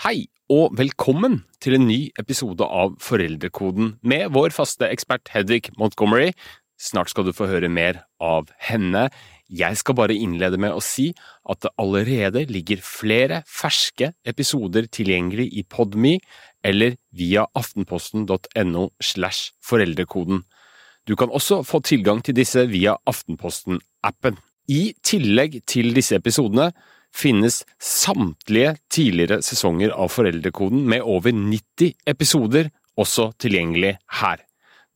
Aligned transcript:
Hei, 0.00 0.30
og 0.48 0.78
velkommen 0.78 1.42
til 1.60 1.74
en 1.76 1.82
ny 1.84 1.98
episode 2.16 2.64
av 2.64 2.94
Foreldrekoden 3.04 3.98
med 4.00 4.30
vår 4.32 4.54
faste 4.56 4.86
ekspert 4.88 5.28
Hedvig 5.28 5.74
Montgomery. 5.76 6.30
Snart 6.80 7.10
skal 7.12 7.26
du 7.26 7.34
få 7.36 7.44
høre 7.50 7.68
mer 7.68 7.98
av 8.16 8.48
henne. 8.64 9.10
Jeg 9.52 9.76
skal 9.76 9.98
bare 9.98 10.16
innlede 10.16 10.56
med 10.56 10.72
å 10.72 10.80
si 10.80 11.10
at 11.44 11.60
det 11.66 11.74
allerede 11.84 12.46
ligger 12.48 12.80
flere 12.80 13.42
ferske 13.44 14.14
episoder 14.24 14.88
tilgjengelig 14.88 15.50
i 15.52 15.66
Podme 15.68 16.14
eller 16.64 16.96
via 17.12 17.44
aftenposten.no 17.52 18.86
slash 19.04 19.52
foreldrekoden. 19.60 20.46
Du 21.04 21.12
kan 21.12 21.28
også 21.28 21.60
få 21.60 21.82
tilgang 21.84 22.24
til 22.24 22.38
disse 22.40 22.64
via 22.72 22.96
Aftenposten-appen. 23.04 24.40
I 24.64 24.94
tillegg 25.04 25.60
til 25.68 25.92
disse 25.92 26.16
episodene 26.16 26.70
finnes 27.14 27.62
samtlige 27.82 28.76
tidligere 28.92 29.40
sesonger 29.44 29.92
av 29.94 30.12
Foreldrekoden 30.14 30.86
med 30.88 31.02
over 31.02 31.34
90 31.34 31.94
episoder 32.10 32.70
også 33.00 33.30
tilgjengelig 33.40 33.96
her. 34.20 34.42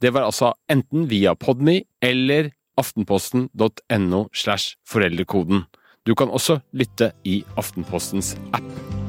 Det 0.00 0.12
var 0.14 0.26
altså 0.26 0.52
enten 0.70 1.08
via 1.08 1.34
Podme 1.34 1.82
eller 2.02 2.50
aftenposten.no 2.78 4.26
slash 4.34 4.76
foreldrekoden. 4.88 5.64
Du 6.04 6.14
kan 6.14 6.28
også 6.28 6.60
lytte 6.72 7.12
i 7.24 7.44
Aftenpostens 7.56 8.34
app. 8.52 9.03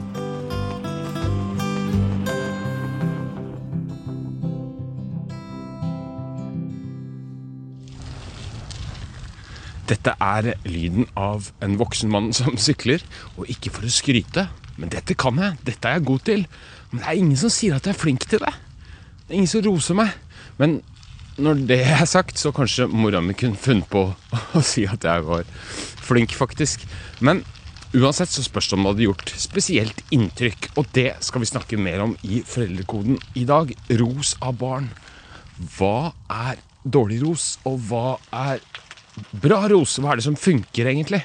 Dette 9.86 10.16
er 10.18 10.56
lyden 10.66 11.06
av 11.20 11.52
en 11.64 11.78
voksen 11.78 12.10
mann 12.10 12.32
som 12.34 12.58
sykler, 12.68 13.04
og 13.38 13.50
ikke 13.52 13.74
for 13.76 13.86
å 13.86 13.94
skryte, 13.94 14.48
men 14.80 14.92
dette 14.92 15.16
kan 15.18 15.38
jeg, 15.40 15.60
dette 15.68 15.88
er 15.88 16.00
jeg 16.00 16.08
god 16.10 16.26
til. 16.28 16.46
Men 16.92 17.02
det 17.02 17.08
er 17.08 17.22
ingen 17.22 17.40
som 17.40 17.54
sier 17.54 17.78
at 17.78 17.88
jeg 17.88 17.96
er 17.96 18.02
flink 18.02 18.28
til 18.28 18.42
det. 18.44 18.52
Det 19.26 19.34
er 19.34 19.40
ingen 19.40 19.52
som 19.52 19.64
roser 19.66 19.98
meg. 19.98 20.12
Men 20.60 20.80
når 21.38 21.66
det 21.70 21.82
er 21.84 22.06
sagt, 22.08 22.40
så 22.40 22.52
kanskje 22.56 22.88
mora 22.92 23.22
mi 23.24 23.36
kunne 23.38 23.60
funnet 23.60 23.88
på 23.92 24.08
å 24.58 24.64
si 24.64 24.86
at 24.90 25.06
jeg 25.08 25.26
var 25.28 25.48
flink, 26.06 26.36
faktisk. 26.36 26.86
Men 27.24 27.44
uansett 27.96 28.32
så 28.34 28.44
spørs 28.44 28.70
det 28.72 28.78
om 28.78 28.86
det 28.86 28.94
hadde 28.94 29.08
gjort 29.08 29.34
spesielt 29.40 30.04
inntrykk. 30.16 30.70
Og 30.80 30.92
det 30.96 31.12
skal 31.26 31.44
vi 31.44 31.52
snakke 31.52 31.80
mer 31.80 32.04
om 32.08 32.16
i 32.28 32.42
Foreldrekoden 32.48 33.20
i 33.40 33.46
dag. 33.48 33.72
Ros 34.02 34.36
av 34.44 34.58
barn. 34.60 34.90
Hva 35.78 36.12
er 36.32 36.60
dårlig 36.86 37.22
ros, 37.24 37.56
og 37.66 37.80
hva 37.88 38.18
er 38.36 38.60
bra 39.32 39.62
Rose. 39.72 40.02
Hva 40.02 40.14
er 40.14 40.20
det 40.20 40.26
som 40.28 40.38
funker, 40.40 40.90
egentlig? 40.92 41.22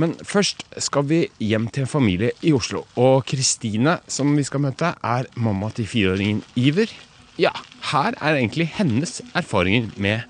Men 0.00 0.14
først 0.24 0.64
skal 0.82 1.06
vi 1.08 1.20
hjem 1.42 1.68
til 1.72 1.84
en 1.84 1.90
familie 1.90 2.32
i 2.46 2.54
Oslo. 2.56 2.84
Og 2.96 3.24
Kristine, 3.28 3.98
som 4.08 4.32
vi 4.36 4.46
skal 4.46 4.64
møte, 4.64 4.94
er 5.02 5.28
mamma 5.36 5.70
til 5.74 5.88
fireåringen 5.90 6.44
Iver. 6.56 6.92
Ja, 7.40 7.52
her 7.92 8.16
er 8.16 8.38
egentlig 8.38 8.70
hennes 8.78 9.20
erfaringer 9.36 9.92
med 10.00 10.24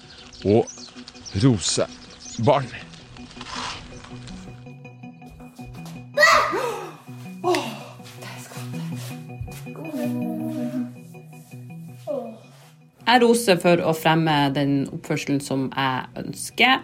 å 0.46 0.64
rose 1.42 1.86
barn. 2.46 2.66
Jeg 13.06 13.22
roser 13.22 13.58
for 13.62 13.78
å 13.86 13.92
fremme 13.94 14.34
den 14.50 14.88
oppførselen 14.90 15.38
som 15.38 15.68
jeg 15.70 16.24
ønsker. 16.24 16.82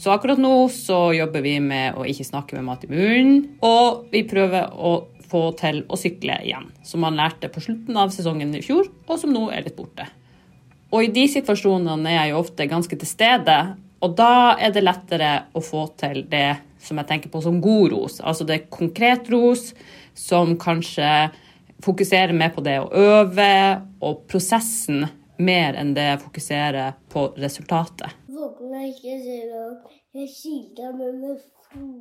Så 0.00 0.10
akkurat 0.14 0.40
nå 0.40 0.68
så 0.72 1.10
jobber 1.12 1.42
vi 1.44 1.58
med 1.60 1.98
å 2.00 2.06
ikke 2.08 2.24
snakke 2.24 2.56
med 2.56 2.64
mat 2.70 2.86
i 2.86 2.88
munnen. 2.88 3.42
Og 3.60 4.06
vi 4.12 4.22
prøver 4.28 4.72
å 4.72 4.94
få 5.30 5.50
til 5.60 5.82
å 5.92 5.98
sykle 6.00 6.38
igjen, 6.40 6.70
som 6.82 7.04
man 7.04 7.18
lærte 7.18 7.50
på 7.52 7.60
slutten 7.62 7.98
av 8.00 8.14
sesongen 8.14 8.54
i 8.56 8.62
fjor, 8.64 8.88
og 9.06 9.20
som 9.20 9.34
nå 9.34 9.44
er 9.52 9.66
litt 9.66 9.76
borte. 9.76 10.08
Og 10.90 11.04
i 11.04 11.12
de 11.14 11.26
situasjonene 11.30 12.10
er 12.10 12.16
jeg 12.16 12.32
jo 12.32 12.40
ofte 12.40 12.66
ganske 12.70 12.98
til 12.98 13.10
stede, 13.10 13.58
og 14.00 14.16
da 14.16 14.56
er 14.56 14.72
det 14.72 14.82
lettere 14.82 15.30
å 15.52 15.62
få 15.62 15.84
til 16.00 16.24
det 16.32 16.56
som 16.80 16.96
jeg 16.98 17.10
tenker 17.10 17.30
på 17.30 17.44
som 17.44 17.60
god 17.60 17.92
ros. 17.92 18.18
Altså 18.24 18.48
det 18.48 18.56
er 18.56 18.72
konkret 18.72 19.28
ros 19.30 19.74
som 20.16 20.56
kanskje 20.58 21.28
fokuserer 21.84 22.32
mer 22.36 22.54
på 22.56 22.64
det 22.64 22.78
å 22.80 22.88
øve, 22.88 23.52
og 24.00 24.24
prosessen 24.32 25.04
mer 25.40 25.76
enn 25.80 25.94
det 25.96 26.06
jeg 26.06 26.22
fokuserer 26.24 26.96
på 27.12 27.26
resultatet. 27.40 28.14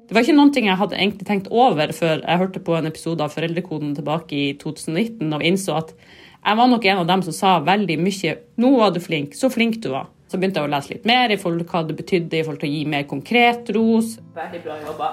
Det 0.09 0.15
var 0.15 0.23
ikke 0.23 0.37
noen 0.37 0.53
ting 0.53 0.69
jeg 0.69 0.79
hadde 0.79 0.97
egentlig 0.97 1.27
tenkt 1.27 1.49
over 1.53 1.91
før 1.95 2.23
jeg 2.23 2.41
hørte 2.41 2.61
på 2.65 2.77
en 2.77 2.89
episode 2.89 3.25
av 3.25 3.33
Foreldrekoden 3.35 3.91
tilbake 3.97 4.37
i 4.37 4.47
2019 4.61 5.27
og 5.35 5.45
innså 5.45 5.77
at 5.81 5.93
jeg 6.39 6.55
var 6.55 6.69
nok 6.71 6.85
en 6.87 7.01
av 7.01 7.09
dem 7.09 7.21
som 7.27 7.35
sa 7.35 7.59
veldig 7.59 7.97
mye 7.99 8.37
'Nå 8.57 8.69
var 8.77 8.91
du 8.95 8.99
flink. 8.99 9.35
Så 9.35 9.49
flink 9.51 9.81
du 9.83 9.89
var'. 9.89 10.07
Så 10.29 10.37
begynte 10.37 10.61
jeg 10.61 10.69
å 10.69 10.71
lese 10.71 10.93
litt 10.93 11.05
mer 11.05 11.31
i 11.31 11.37
forhold 11.37 11.59
til 11.61 11.69
hva 11.69 11.87
det 11.87 11.97
betydde 11.97 12.39
i 12.39 12.43
forhold 12.43 12.61
til 12.61 12.69
å 12.69 12.73
gi 12.73 12.85
mer 12.85 13.03
konkret 13.03 13.69
ros. 13.75 14.17
Veldig 14.35 14.63
bra 14.63 14.75
jobba. 14.85 15.07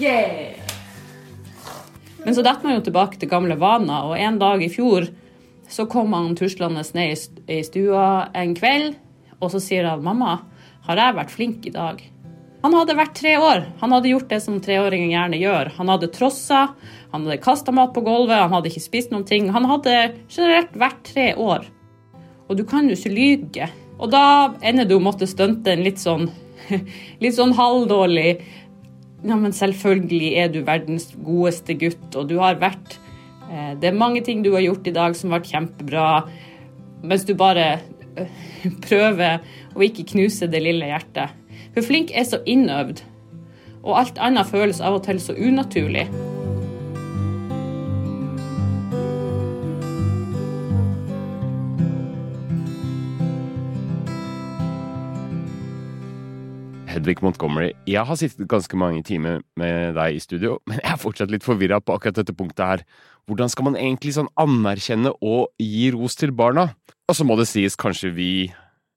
Yeah! 0.00 0.60
Men 2.24 2.34
så 2.34 2.42
detter 2.42 2.66
man 2.66 2.74
jo 2.74 2.84
tilbake 2.88 3.20
til 3.20 3.30
gamle 3.30 3.54
vaner, 3.54 4.02
og 4.10 4.18
en 4.18 4.38
dag 4.38 4.62
i 4.62 4.68
fjor 4.68 5.06
så 5.68 5.86
kom 5.90 6.12
han 6.12 6.36
tuslende 6.38 6.84
ned 6.94 7.16
i 7.50 7.62
stua 7.66 8.28
en 8.34 8.54
kveld, 8.56 8.94
og 9.40 9.50
så 9.52 9.60
sier 9.60 9.88
han 9.88 10.02
'Mamma, 10.02 10.40
har 10.86 10.96
jeg 10.96 11.16
vært 11.16 11.30
flink 11.34 11.66
i 11.66 11.74
dag?' 11.74 12.02
Han 12.66 12.74
hadde 12.74 12.96
vært 12.98 13.14
tre 13.14 13.36
år. 13.38 13.60
Han 13.78 13.92
hadde 13.92 14.10
gjort 14.10 14.28
det 14.28 14.40
som 14.42 14.60
treåringer 14.60 15.12
gjerne 15.12 15.38
gjør. 15.38 15.68
Han 15.76 15.88
hadde 15.92 16.08
trossa, 16.10 16.74
han 17.12 17.26
hadde 17.26 17.38
kasta 17.44 17.70
mat 17.70 17.92
på 17.94 18.02
gulvet, 18.02 18.40
han 18.40 18.50
hadde 18.50 18.72
ikke 18.72 18.82
spist 18.82 19.12
noen 19.12 19.26
ting. 19.28 19.50
Han 19.54 19.68
hadde 19.70 19.92
generelt 20.26 20.72
vært 20.74 21.04
tre 21.06 21.28
år. 21.38 21.68
Og 22.48 22.56
du 22.58 22.64
kan 22.66 22.88
jo 22.88 22.96
ikke 22.96 23.14
lyge. 23.14 23.68
Og 24.00 24.10
da 24.10 24.54
ender 24.66 24.88
du 24.88 24.96
å 24.96 25.04
måtte 25.04 25.28
stunte 25.30 25.76
en 25.76 25.84
litt 25.86 26.02
sånn, 26.02 26.26
litt 27.22 27.36
sånn 27.38 27.54
halvdårlig 27.56 28.30
Ja, 29.26 29.34
men 29.34 29.54
selvfølgelig 29.56 30.28
er 30.38 30.50
du 30.52 30.60
verdens 30.66 31.08
godeste 31.24 31.74
gutt, 31.78 32.10
og 32.14 32.28
du 32.30 32.36
har 32.38 32.58
vært 32.60 32.98
det 33.80 33.90
er 33.90 33.98
mange 33.98 34.22
ting 34.26 34.42
du 34.44 34.52
har 34.54 34.64
gjort 34.64 34.88
i 34.88 34.94
dag 34.94 35.16
som 35.16 35.30
har 35.30 35.40
vært 35.40 35.52
kjempebra, 35.52 36.06
mens 37.06 37.26
du 37.28 37.34
bare 37.38 37.78
prøver 38.88 39.44
å 39.76 39.84
ikke 39.86 40.08
knuse 40.14 40.48
det 40.50 40.62
lille 40.64 40.88
hjertet. 40.90 41.34
For 41.76 41.84
flink 41.86 42.14
er 42.16 42.26
så 42.26 42.40
innøvd, 42.48 43.04
og 43.84 44.00
alt 44.00 44.18
annet 44.22 44.50
føles 44.50 44.80
av 44.82 44.98
og 44.98 45.04
til 45.06 45.20
så 45.22 45.36
unaturlig. 45.36 46.08
Hedvig 57.06 57.22
Montgomery, 57.22 57.68
jeg 57.86 58.02
har 58.02 58.16
sittet 58.18 58.48
ganske 58.50 58.74
mange 58.74 58.98
timer 59.06 59.38
med 59.54 59.94
deg 59.94 60.16
i 60.16 60.22
studio, 60.22 60.56
men 60.66 60.80
jeg 60.80 60.90
er 60.90 60.98
fortsatt 60.98 61.30
litt 61.30 61.44
forvirra 61.46 61.78
på 61.78 61.94
akkurat 61.94 62.16
dette 62.18 62.34
punktet 62.34 62.64
her. 62.66 62.80
Hvordan 63.30 63.50
skal 63.52 63.68
man 63.68 63.76
egentlig 63.78 64.16
sånn 64.16 64.30
anerkjenne 64.42 65.12
og 65.22 65.52
gi 65.62 65.92
ros 65.94 66.18
til 66.18 66.32
barna? 66.34 66.72
Og 67.06 67.14
så 67.14 67.22
må 67.22 67.36
det 67.38 67.46
sies, 67.46 67.78
kanskje 67.78 68.10
vi, 68.16 68.30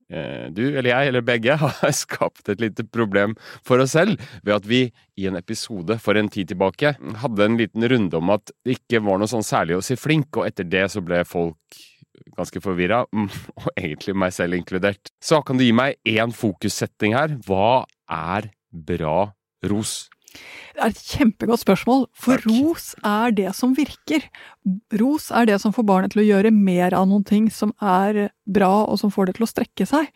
eh, 0.10 0.48
du 0.50 0.64
eller 0.72 0.90
jeg, 0.90 1.12
eller 1.12 1.28
begge, 1.28 1.60
har 1.62 1.94
skapt 1.94 2.50
et 2.50 2.64
lite 2.66 2.88
problem 2.90 3.38
for 3.62 3.78
oss 3.86 3.94
selv 3.94 4.18
ved 4.42 4.56
at 4.58 4.66
vi 4.66 4.82
i 5.14 5.30
en 5.30 5.38
episode 5.38 6.00
for 6.02 6.18
en 6.18 6.34
tid 6.34 6.50
tilbake 6.50 6.96
hadde 7.22 7.46
en 7.46 7.60
liten 7.62 7.86
runde 7.94 8.18
om 8.18 8.34
at 8.34 8.50
det 8.66 8.80
ikke 8.80 9.04
var 9.06 9.22
noe 9.22 9.30
sånn 9.30 9.46
særlig 9.46 9.78
å 9.78 9.86
si 9.86 10.00
flink, 10.02 10.34
og 10.34 10.50
etter 10.50 10.66
det 10.66 10.88
så 10.90 11.06
ble 11.06 11.22
folk 11.30 11.78
ganske 12.40 12.62
forvirra, 12.64 13.04
og 13.62 13.70
egentlig 13.76 14.18
meg 14.18 14.34
selv 14.34 14.58
inkludert. 14.58 15.14
Så 15.22 15.44
kan 15.46 15.62
du 15.62 15.68
gi 15.68 15.78
meg 15.78 16.02
én 16.10 16.34
fokussetting 16.34 17.14
her? 17.18 17.38
Hva 17.46 17.86
er 18.10 18.52
bra 18.70 19.32
ros? 19.70 20.10
Det 20.30 20.84
er 20.84 20.94
et 20.94 21.02
kjempegodt 21.10 21.64
spørsmål, 21.64 22.06
for 22.14 22.38
Takk. 22.40 22.48
ros 22.52 22.92
er 23.06 23.34
det 23.36 23.50
som 23.58 23.74
virker. 23.76 24.28
Ros 25.02 25.30
er 25.36 25.50
det 25.50 25.58
som 25.64 25.74
får 25.76 25.88
barnet 25.90 26.14
til 26.14 26.24
å 26.24 26.28
gjøre 26.28 26.54
mer 26.54 26.94
av 26.96 27.10
noen 27.10 27.26
ting 27.28 27.50
som 27.52 27.74
er 27.82 28.30
bra, 28.46 28.86
og 28.86 29.00
som 29.02 29.12
får 29.12 29.30
det 29.30 29.38
til 29.40 29.48
å 29.48 29.50
strekke 29.50 29.90
seg. 29.90 30.12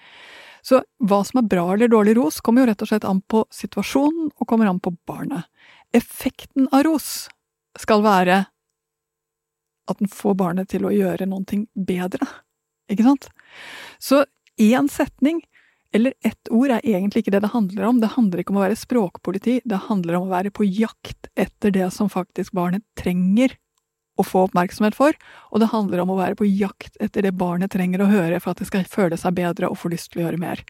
Så 0.64 0.80
hva 1.04 1.20
som 1.28 1.42
er 1.42 1.50
bra 1.52 1.66
eller 1.74 1.92
dårlig 1.92 2.16
ros, 2.16 2.40
kommer 2.40 2.64
jo 2.64 2.70
rett 2.70 2.86
og 2.86 2.92
slett 2.94 3.08
an 3.08 3.20
på 3.28 3.44
situasjonen, 3.52 4.32
og 4.38 4.48
kommer 4.48 4.70
an 4.70 4.80
på 4.80 4.96
barnet. 5.08 5.50
effekten 5.94 6.68
av 6.74 6.88
ros 6.88 7.30
skal 7.78 8.02
være 8.02 8.46
at 9.90 10.00
den 10.00 10.10
får 10.10 10.34
barnet 10.40 10.70
til 10.72 10.88
å 10.88 10.94
gjøre 10.94 11.28
noen 11.30 11.46
ting 11.46 11.68
bedre. 11.76 12.26
Ikke 12.90 13.06
sant? 13.06 13.28
Så 14.02 14.24
én 14.58 14.90
setning 14.90 15.44
eller 15.94 16.14
ett 16.26 16.50
ord 16.50 16.72
er 16.74 16.82
egentlig 16.82 17.24
ikke 17.24 17.34
det 17.36 17.44
det 17.46 17.52
handler 17.54 17.86
om. 17.86 18.00
Det 18.02 18.14
handler 18.16 18.42
ikke 18.42 18.54
om 18.56 18.60
å 18.62 18.66
være 18.66 18.80
språkpoliti, 18.80 19.60
det 19.66 19.86
handler 19.88 20.18
om 20.18 20.28
å 20.28 20.34
være 20.34 20.54
på 20.54 20.66
jakt 20.66 21.30
etter 21.40 21.74
det 21.76 21.92
som 21.94 22.10
faktisk 22.10 22.56
barnet 22.58 22.86
trenger 23.00 23.54
å 24.18 24.26
få 24.26 24.44
oppmerksomhet 24.48 24.98
for, 24.98 25.16
og 25.50 25.62
det 25.62 25.72
handler 25.72 26.04
om 26.04 26.12
å 26.14 26.20
være 26.20 26.38
på 26.38 26.46
jakt 26.50 26.98
etter 27.02 27.26
det 27.26 27.34
barnet 27.38 27.74
trenger 27.74 28.04
å 28.04 28.10
høre 28.12 28.42
for 28.42 28.54
at 28.54 28.62
det 28.62 28.70
skal 28.70 28.86
føle 28.90 29.18
seg 29.18 29.38
bedre 29.38 29.70
og 29.70 29.80
få 29.82 29.90
lyst 29.94 30.12
til 30.14 30.22
å 30.22 30.28
gjøre 30.28 30.42
mer. 30.42 30.62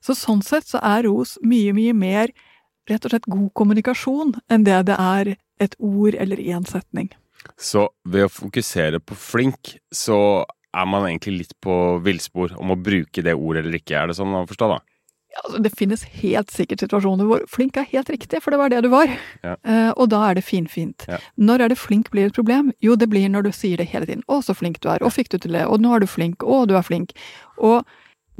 Så 0.00 0.14
sånn 0.18 0.42
sett 0.46 0.68
så 0.70 0.80
er 0.82 1.04
ros 1.06 1.36
mye, 1.42 1.74
mye 1.76 1.94
mer 1.94 2.34
rett 2.90 3.04
og 3.04 3.12
slett 3.12 3.30
god 3.30 3.50
kommunikasjon 3.58 4.36
enn 4.50 4.66
det 4.66 4.78
det 4.90 4.98
er 4.98 5.34
et 5.60 5.74
ord 5.78 6.16
eller 6.16 6.40
én 6.40 6.66
setning. 6.66 7.10
Så 7.60 7.88
ved 8.04 8.26
å 8.26 8.32
fokusere 8.32 9.00
på 9.00 9.16
flink, 9.16 9.76
så 9.92 10.44
er 10.76 10.86
man 10.86 11.08
egentlig 11.08 11.36
litt 11.38 11.56
på 11.64 11.74
villspor 12.04 12.54
om 12.60 12.72
å 12.74 12.78
bruke 12.78 13.24
det 13.26 13.34
ordet 13.34 13.64
eller 13.64 13.80
ikke, 13.80 13.98
er 13.98 14.10
det 14.10 14.18
sånn 14.18 14.36
å 14.38 14.46
forstå 14.48 14.70
da? 14.70 14.78
Ja, 15.30 15.42
altså, 15.44 15.60
det 15.62 15.70
finnes 15.78 16.02
helt 16.18 16.50
sikkert 16.50 16.82
situasjoner 16.82 17.28
hvor 17.28 17.44
flink 17.50 17.78
er 17.78 17.86
helt 17.92 18.08
riktig, 18.10 18.40
for 18.42 18.50
det 18.50 18.58
var 18.58 18.72
det 18.72 18.80
du 18.82 18.88
var. 18.90 19.10
Ja. 19.46 19.54
Uh, 19.62 19.92
og 19.94 20.08
da 20.10 20.24
er 20.26 20.38
det 20.38 20.42
finfint. 20.46 21.06
Ja. 21.06 21.20
Når 21.38 21.66
er 21.66 21.72
det 21.72 21.78
flink 21.78 22.10
blir 22.10 22.26
et 22.26 22.34
problem? 22.34 22.72
Jo, 22.82 22.96
det 22.98 23.06
blir 23.12 23.28
når 23.30 23.46
du 23.46 23.52
sier 23.54 23.78
det 23.78 23.86
hele 23.92 24.08
tiden. 24.10 24.24
'Å, 24.26 24.40
så 24.42 24.56
flink 24.58 24.80
du 24.82 24.88
er', 24.90 24.98
'Å, 24.98 25.12
fikk 25.14 25.30
du 25.30 25.38
til 25.38 25.54
det', 25.54 25.68
'Å, 25.68 25.78
nå 25.78 25.94
er 25.94 26.02
du 26.02 26.08
flink', 26.10 26.42
'Å, 26.42 26.66
du 26.66 26.74
er 26.74 26.82
flink'. 26.82 27.14
Og 27.62 27.86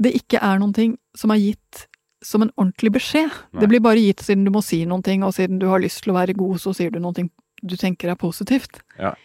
det 0.03 0.11
ikke 0.19 0.43
er 0.43 0.59
noen 0.59 0.75
ting 0.75 0.97
som 1.15 1.31
er 1.31 1.39
gitt 1.39 1.87
som 2.21 2.43
en 2.43 2.51
ordentlig 2.57 2.91
beskjed. 2.99 3.31
Nei. 3.53 3.61
Det 3.61 3.69
blir 3.71 3.79
bare 3.79 4.03
gitt 4.03 4.21
siden 4.21 4.43
du 4.45 4.51
må 4.51 4.61
si 4.61 4.83
noen 4.85 5.03
ting, 5.03 5.23
og 5.23 5.33
siden 5.33 5.59
du 5.59 5.67
har 5.71 5.79
lyst 5.79 6.03
til 6.03 6.11
å 6.11 6.19
være 6.19 6.35
god, 6.37 6.59
så 6.59 6.75
sier 6.75 6.91
du 6.91 6.99
noen 6.99 7.15
ting 7.15 7.31
du 7.63 7.77
tenker 7.77 8.11
er 8.11 8.19
positivt. 8.19 8.81
Ja. 8.99 9.15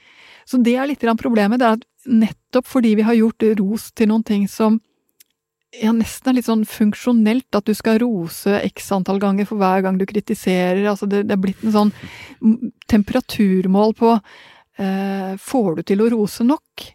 Så 0.46 0.60
det 0.62 0.76
er 0.78 0.88
litt 0.88 1.04
problemet. 1.18 1.60
Det 1.60 1.66
er 1.66 1.78
at 1.80 1.86
nettopp 2.06 2.68
fordi 2.70 2.94
vi 2.98 3.06
har 3.06 3.18
gjort 3.18 3.42
ros 3.58 3.90
til 3.92 4.12
noen 4.12 4.24
ting 4.26 4.46
som 4.48 4.78
ja, 5.76 5.90
nesten 5.92 6.30
er 6.30 6.38
litt 6.38 6.46
sånn 6.46 6.64
funksjonelt, 6.68 7.48
at 7.58 7.66
du 7.66 7.74
skal 7.76 7.98
rose 8.00 8.60
x 8.70 8.86
antall 8.94 9.18
ganger 9.20 9.48
for 9.48 9.60
hver 9.60 9.82
gang 9.84 9.98
du 9.98 10.06
kritiserer. 10.08 10.84
Altså 10.88 11.08
det, 11.10 11.24
det 11.28 11.36
er 11.36 11.42
blitt 11.42 11.64
en 11.66 11.74
sånn 11.74 11.92
temperaturmål 12.88 13.96
på 13.98 14.14
eh, 14.14 15.34
Får 15.42 15.70
du 15.76 15.82
til 15.90 16.04
å 16.04 16.10
rose 16.14 16.46
nok? 16.46 16.86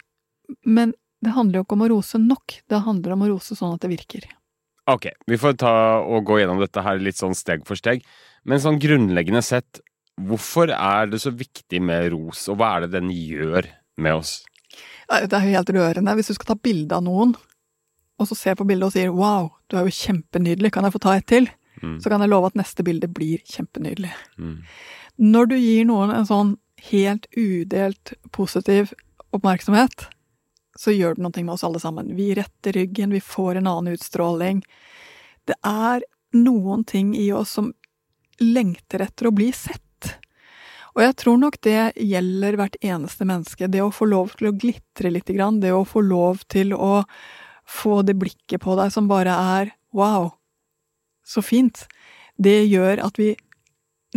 Men 0.65 0.95
det 1.21 1.36
handler 1.36 1.59
jo 1.59 1.65
ikke 1.68 1.77
om 1.77 1.86
å 1.86 1.92
rose 1.92 2.21
nok, 2.21 2.62
det 2.71 2.86
handler 2.88 3.13
om 3.13 3.25
å 3.27 3.33
rose 3.36 3.57
sånn 3.57 3.75
at 3.75 3.83
det 3.83 3.92
virker. 3.92 4.25
Ok, 4.89 5.12
vi 5.30 5.38
får 5.38 5.59
ta 5.62 5.74
og 6.01 6.25
gå 6.25 6.39
gjennom 6.42 6.59
dette 6.62 6.81
her 6.81 6.98
litt 7.00 7.19
sånn 7.19 7.38
steg 7.38 7.68
for 7.68 7.77
steg. 7.77 8.01
Men 8.50 8.62
sånn 8.63 8.80
grunnleggende 8.81 9.44
sett, 9.45 9.83
hvorfor 10.28 10.72
er 10.74 11.12
det 11.12 11.22
så 11.24 11.32
viktig 11.34 11.82
med 11.84 12.12
ros, 12.14 12.48
og 12.52 12.60
hva 12.60 12.76
er 12.76 12.86
det 12.86 12.96
den 13.00 13.12
gjør 13.14 13.70
med 13.98 14.20
oss? 14.22 14.42
Det 15.12 15.34
er 15.36 15.48
jo 15.48 15.58
helt 15.58 15.72
rørende. 15.76 16.14
Hvis 16.16 16.32
du 16.32 16.36
skal 16.38 16.54
ta 16.54 16.56
bilde 16.56 16.96
av 16.96 17.04
noen, 17.04 17.34
og 18.22 18.30
så 18.30 18.38
ser 18.38 18.56
på 18.56 18.68
bildet 18.68 18.88
og 18.88 18.94
sier 18.94 19.10
'wow, 19.10 19.50
du 19.68 19.78
er 19.78 19.84
jo 19.84 19.98
kjempenydelig, 19.98 20.72
kan 20.72 20.84
jeg 20.84 20.94
få 20.94 21.00
ta 21.00 21.16
et 21.18 21.26
til', 21.28 21.50
Mm. 21.82 22.00
så 22.02 22.10
kan 22.10 22.22
jeg 22.22 22.30
love 22.30 22.46
at 22.46 22.58
neste 22.60 22.84
bilde 22.84 23.08
blir 23.08 23.42
kjempenydelig. 23.48 24.12
Mm. 24.38 24.64
Når 25.18 25.46
du 25.50 25.56
gir 25.58 25.86
noen 25.86 26.12
en 26.14 26.26
sånn 26.26 26.58
helt 26.92 27.28
udelt 27.38 28.14
positiv 28.32 28.94
oppmerksomhet, 29.34 30.08
så 30.78 30.94
gjør 30.94 31.18
det 31.18 31.26
noe 31.26 31.44
med 31.44 31.54
oss 31.54 31.64
alle 31.64 31.80
sammen. 31.80 32.16
Vi 32.16 32.34
retter 32.38 32.78
ryggen, 32.78 33.12
vi 33.12 33.20
får 33.20 33.58
en 33.58 33.68
annen 33.68 33.94
utstråling. 33.96 34.64
Det 35.46 35.56
er 35.64 36.02
noen 36.34 36.86
ting 36.88 37.14
i 37.16 37.32
oss 37.36 37.58
som 37.58 37.74
lengter 38.40 39.04
etter 39.06 39.30
å 39.30 39.36
bli 39.36 39.52
sett. 39.52 39.82
Og 40.96 41.04
jeg 41.06 41.16
tror 41.22 41.38
nok 41.40 41.60
det 41.64 41.94
gjelder 41.96 42.58
hvert 42.60 42.76
eneste 42.84 43.28
menneske. 43.28 43.70
Det 43.72 43.84
å 43.84 43.94
få 43.96 44.08
lov 44.12 44.34
til 44.40 44.50
å 44.50 44.56
glitre 44.56 45.12
litt, 45.14 45.30
det 45.30 45.72
å 45.72 45.86
få 45.88 46.04
lov 46.04 46.44
til 46.52 46.74
å 46.76 47.04
få 47.72 48.02
det 48.04 48.18
blikket 48.20 48.64
på 48.64 48.76
deg 48.80 48.92
som 48.92 49.08
bare 49.08 49.32
er 49.32 49.72
wow, 49.96 50.32
så 51.24 51.44
fint. 51.46 51.86
Det 52.36 52.64
gjør 52.66 53.04
at 53.06 53.20
vi 53.20 53.34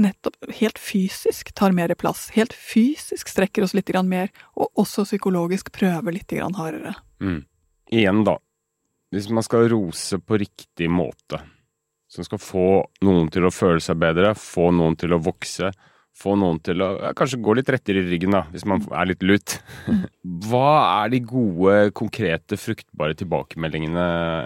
nettopp 0.01 0.37
helt 0.59 0.79
fysisk 0.79 1.53
tar 1.55 1.75
mer 1.77 1.95
plass. 1.99 2.29
Helt 2.35 2.53
fysisk 2.53 3.31
strekker 3.31 3.63
oss 3.63 3.75
litt 3.77 3.93
mer, 4.05 4.33
og 4.59 4.73
også 4.75 5.05
psykologisk 5.07 5.71
prøver 5.73 6.17
litt 6.17 6.33
hardere. 6.33 6.95
Mm. 7.21 7.45
Igjen, 7.91 8.25
da. 8.25 8.39
Hvis 9.15 9.29
man 9.31 9.47
skal 9.47 9.69
rose 9.71 10.19
på 10.19 10.39
riktig 10.41 10.91
måte, 10.91 11.39
som 12.11 12.27
skal 12.27 12.39
få 12.43 12.69
noen 13.07 13.31
til 13.31 13.47
å 13.47 13.53
føle 13.55 13.81
seg 13.83 14.01
bedre, 14.03 14.35
få 14.35 14.73
noen 14.75 14.97
til 14.99 15.15
å 15.15 15.23
vokse, 15.23 15.71
få 16.15 16.37
noen 16.39 16.61
til 16.63 16.79
å 16.85 16.89
ja, 17.03 17.11
kanskje 17.19 17.41
gå 17.43 17.55
litt 17.59 17.71
rettere 17.75 17.99
i 18.05 18.07
ryggen, 18.07 18.31
da, 18.37 18.45
hvis 18.55 18.65
man 18.71 18.85
er 18.95 19.09
litt 19.11 19.23
lut. 19.27 19.57
Hva 20.47 20.69
er 21.05 21.11
de 21.15 21.21
gode, 21.27 21.91
konkrete, 21.99 22.59
fruktbare 22.61 23.17
tilbakemeldingene 23.19 24.05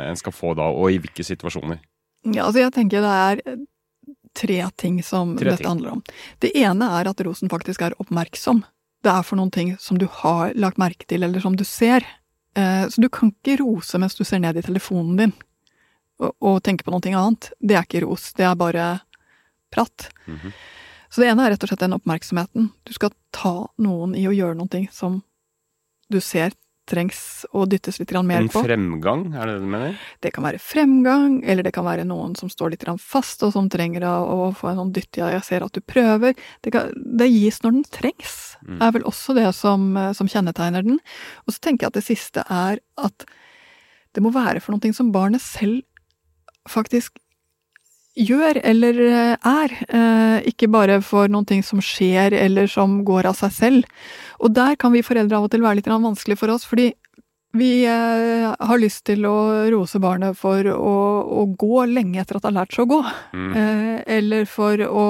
en 0.09 0.17
skal 0.20 0.32
få 0.32 0.55
da, 0.59 0.70
og 0.73 0.91
i 0.94 1.00
hvilke 1.03 1.26
situasjoner? 1.26 1.81
Ja, 2.29 2.47
altså 2.49 2.62
jeg 2.65 2.73
tenker 2.75 3.05
det 3.05 3.12
er 3.15 3.43
eh, 3.53 3.61
tre 4.38 4.59
ting 4.81 5.03
som 5.05 5.37
Tre 5.38 5.50
dette 5.53 5.62
ting. 5.62 5.69
handler 5.75 5.99
om. 5.99 6.03
Det 6.43 6.50
ene 6.56 6.88
er 7.00 7.11
at 7.12 7.20
rosen 7.26 7.53
faktisk 7.53 7.85
er 7.87 7.97
oppmerksom. 8.00 8.64
Det 9.05 9.12
er 9.12 9.23
for 9.29 9.38
noen 9.38 9.53
ting 9.55 9.75
som 9.79 10.00
du 10.00 10.09
har 10.23 10.56
lagt 10.59 10.81
merke 10.82 11.06
til, 11.09 11.23
eller 11.23 11.41
som 11.44 11.55
du 11.56 11.62
ser. 11.69 12.03
Eh, 12.59 12.88
Så 12.91 13.00
du 13.05 13.09
kan 13.12 13.31
ikke 13.31 13.61
rose 13.61 14.00
mens 14.03 14.17
du 14.19 14.25
ser 14.25 14.41
ned 14.43 14.56
i 14.59 14.64
telefonen 14.67 15.17
din 15.21 15.37
og, 16.19 16.32
og 16.43 16.56
tenke 16.67 16.82
på 16.82 16.91
noe 16.91 17.12
annet. 17.14 17.53
Det 17.62 17.76
er 17.79 17.85
ikke 17.87 18.03
ros, 18.09 18.32
det 18.35 18.49
er 18.49 18.56
bare 18.59 18.88
prat. 19.71 20.09
Mhm. 20.26 20.53
Så 21.09 21.23
det 21.23 21.31
ene 21.33 21.47
er 21.47 21.55
rett 21.55 21.65
og 21.65 21.71
slett 21.71 21.85
den 21.85 21.97
oppmerksomheten. 21.97 22.71
Du 22.85 22.95
skal 22.97 23.15
ta 23.35 23.55
noen 23.81 24.15
i 24.19 24.27
å 24.29 24.35
gjøre 24.35 24.59
noe 24.59 24.87
som 24.93 25.23
du 26.09 26.21
ser 26.25 26.55
trengs 26.89 27.45
å 27.53 27.67
dyttes 27.69 27.99
litt 28.01 28.13
mer 28.25 28.47
på. 28.49 28.63
En 28.63 28.67
fremgang, 28.67 29.25
er 29.37 29.45
det 29.49 29.57
det 29.59 29.65
du 29.65 29.71
mener? 29.73 29.97
Det 30.25 30.33
kan 30.33 30.47
være 30.47 30.61
fremgang, 30.63 31.39
eller 31.45 31.67
det 31.67 31.75
kan 31.77 31.85
være 31.85 32.07
noen 32.09 32.33
som 32.39 32.49
står 32.49 32.73
litt 32.73 32.87
fast, 33.03 33.43
og 33.45 33.53
som 33.53 33.69
trenger 33.69 34.07
å, 34.09 34.51
få 34.57 34.71
en 34.71 34.81
sånn 34.83 34.95
dytt 34.97 35.21
ja, 35.21 35.29
jeg 35.37 35.45
ser 35.45 35.67
at 35.67 35.77
du 35.77 35.85
prøver. 35.85 36.33
Det, 36.65 36.73
kan, 36.73 36.93
det 36.97 37.29
gis 37.29 37.61
når 37.65 37.79
den 37.79 37.89
trengs, 37.93 38.37
Mm. 38.59 38.81
er 38.83 38.91
vel 38.91 39.05
også 39.07 39.37
det 39.37 39.47
som, 39.55 39.93
som 40.19 40.27
kjennetegner 40.27 40.83
den. 40.83 40.97
Og 41.47 41.55
så 41.55 41.61
tenker 41.63 41.87
jeg 41.87 41.93
at 41.93 41.99
det 42.01 42.07
siste 42.09 42.43
er 42.51 42.81
at 42.99 43.25
det 44.17 44.25
må 44.25 44.33
være 44.35 44.59
for 44.59 44.75
noe 44.75 44.91
som 44.97 45.13
barnet 45.15 45.41
selv 45.45 45.85
faktisk 46.69 47.21
gjør 48.19 48.61
eller 48.67 49.00
eh, 49.06 49.35
er, 49.47 49.75
eh, 49.88 50.47
ikke 50.50 50.69
bare 50.73 51.00
for 51.05 51.31
noen 51.31 51.47
ting 51.49 51.62
som 51.67 51.82
skjer 51.85 52.35
eller 52.37 52.70
som 52.70 53.03
går 53.06 53.31
av 53.31 53.38
seg 53.38 53.54
selv. 53.54 54.09
Og 54.43 54.54
der 54.57 54.78
kan 54.81 54.95
vi 54.95 55.04
foreldre 55.07 55.38
av 55.38 55.47
og 55.47 55.52
til 55.52 55.64
være 55.64 55.81
litt 55.81 55.90
vanskelig 55.90 56.38
for 56.40 56.52
oss, 56.54 56.66
fordi 56.69 56.90
vi 57.57 57.87
eh, 57.88 58.45
har 58.45 58.81
lyst 58.81 59.07
til 59.09 59.25
å 59.26 59.37
rose 59.73 59.99
barnet 60.02 60.37
for 60.38 60.66
å, 60.69 60.97
å 61.43 61.47
gå 61.59 61.87
lenge 61.88 62.21
etter 62.21 62.37
at 62.37 62.45
det 62.45 62.50
har 62.50 62.59
lært 62.59 62.76
seg 62.76 62.85
å 62.85 62.99
gå. 62.99 63.00
Mm. 63.33 63.54
Eller 64.19 64.49
for 64.50 64.83
å 64.85 65.07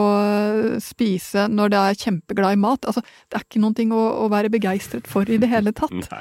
spise 0.83 1.49
når 1.50 1.75
det 1.75 1.83
er 1.83 2.02
kjempeglad 2.06 2.56
i 2.56 2.62
mat. 2.62 2.87
Altså, 2.87 3.02
det 3.28 3.40
er 3.40 3.47
ikke 3.49 3.64
noen 3.64 3.76
ting 3.78 3.94
å, 3.97 4.04
å 4.25 4.30
være 4.33 4.52
begeistret 4.54 5.11
for 5.11 5.28
i 5.28 5.40
det 5.40 5.50
hele 5.50 5.75
tatt. 5.80 6.12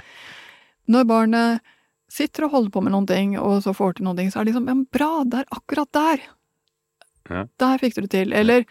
Når 0.87 1.07
barnet 1.07 1.73
sitter 2.11 2.47
og 2.47 2.55
holder 2.55 2.73
på 2.73 2.81
med 2.81 2.95
noen 2.95 3.07
ting, 3.07 3.37
og 3.37 3.59
så 3.65 3.75
får 3.75 3.97
til 3.97 4.07
noen 4.07 4.17
ting, 4.21 4.31
så 4.31 4.39
er 4.39 4.47
det 4.47 4.55
liksom 4.55 4.71
ja, 4.71 4.77
bra, 4.97 5.11
det 5.27 5.43
er 5.43 5.55
akkurat 5.59 5.91
der. 5.93 6.23
Ja. 7.29 7.45
Der 7.59 7.81
fikk 7.81 7.95
du 7.95 8.01
det 8.05 8.11
til. 8.13 8.33
Eller 8.33 8.65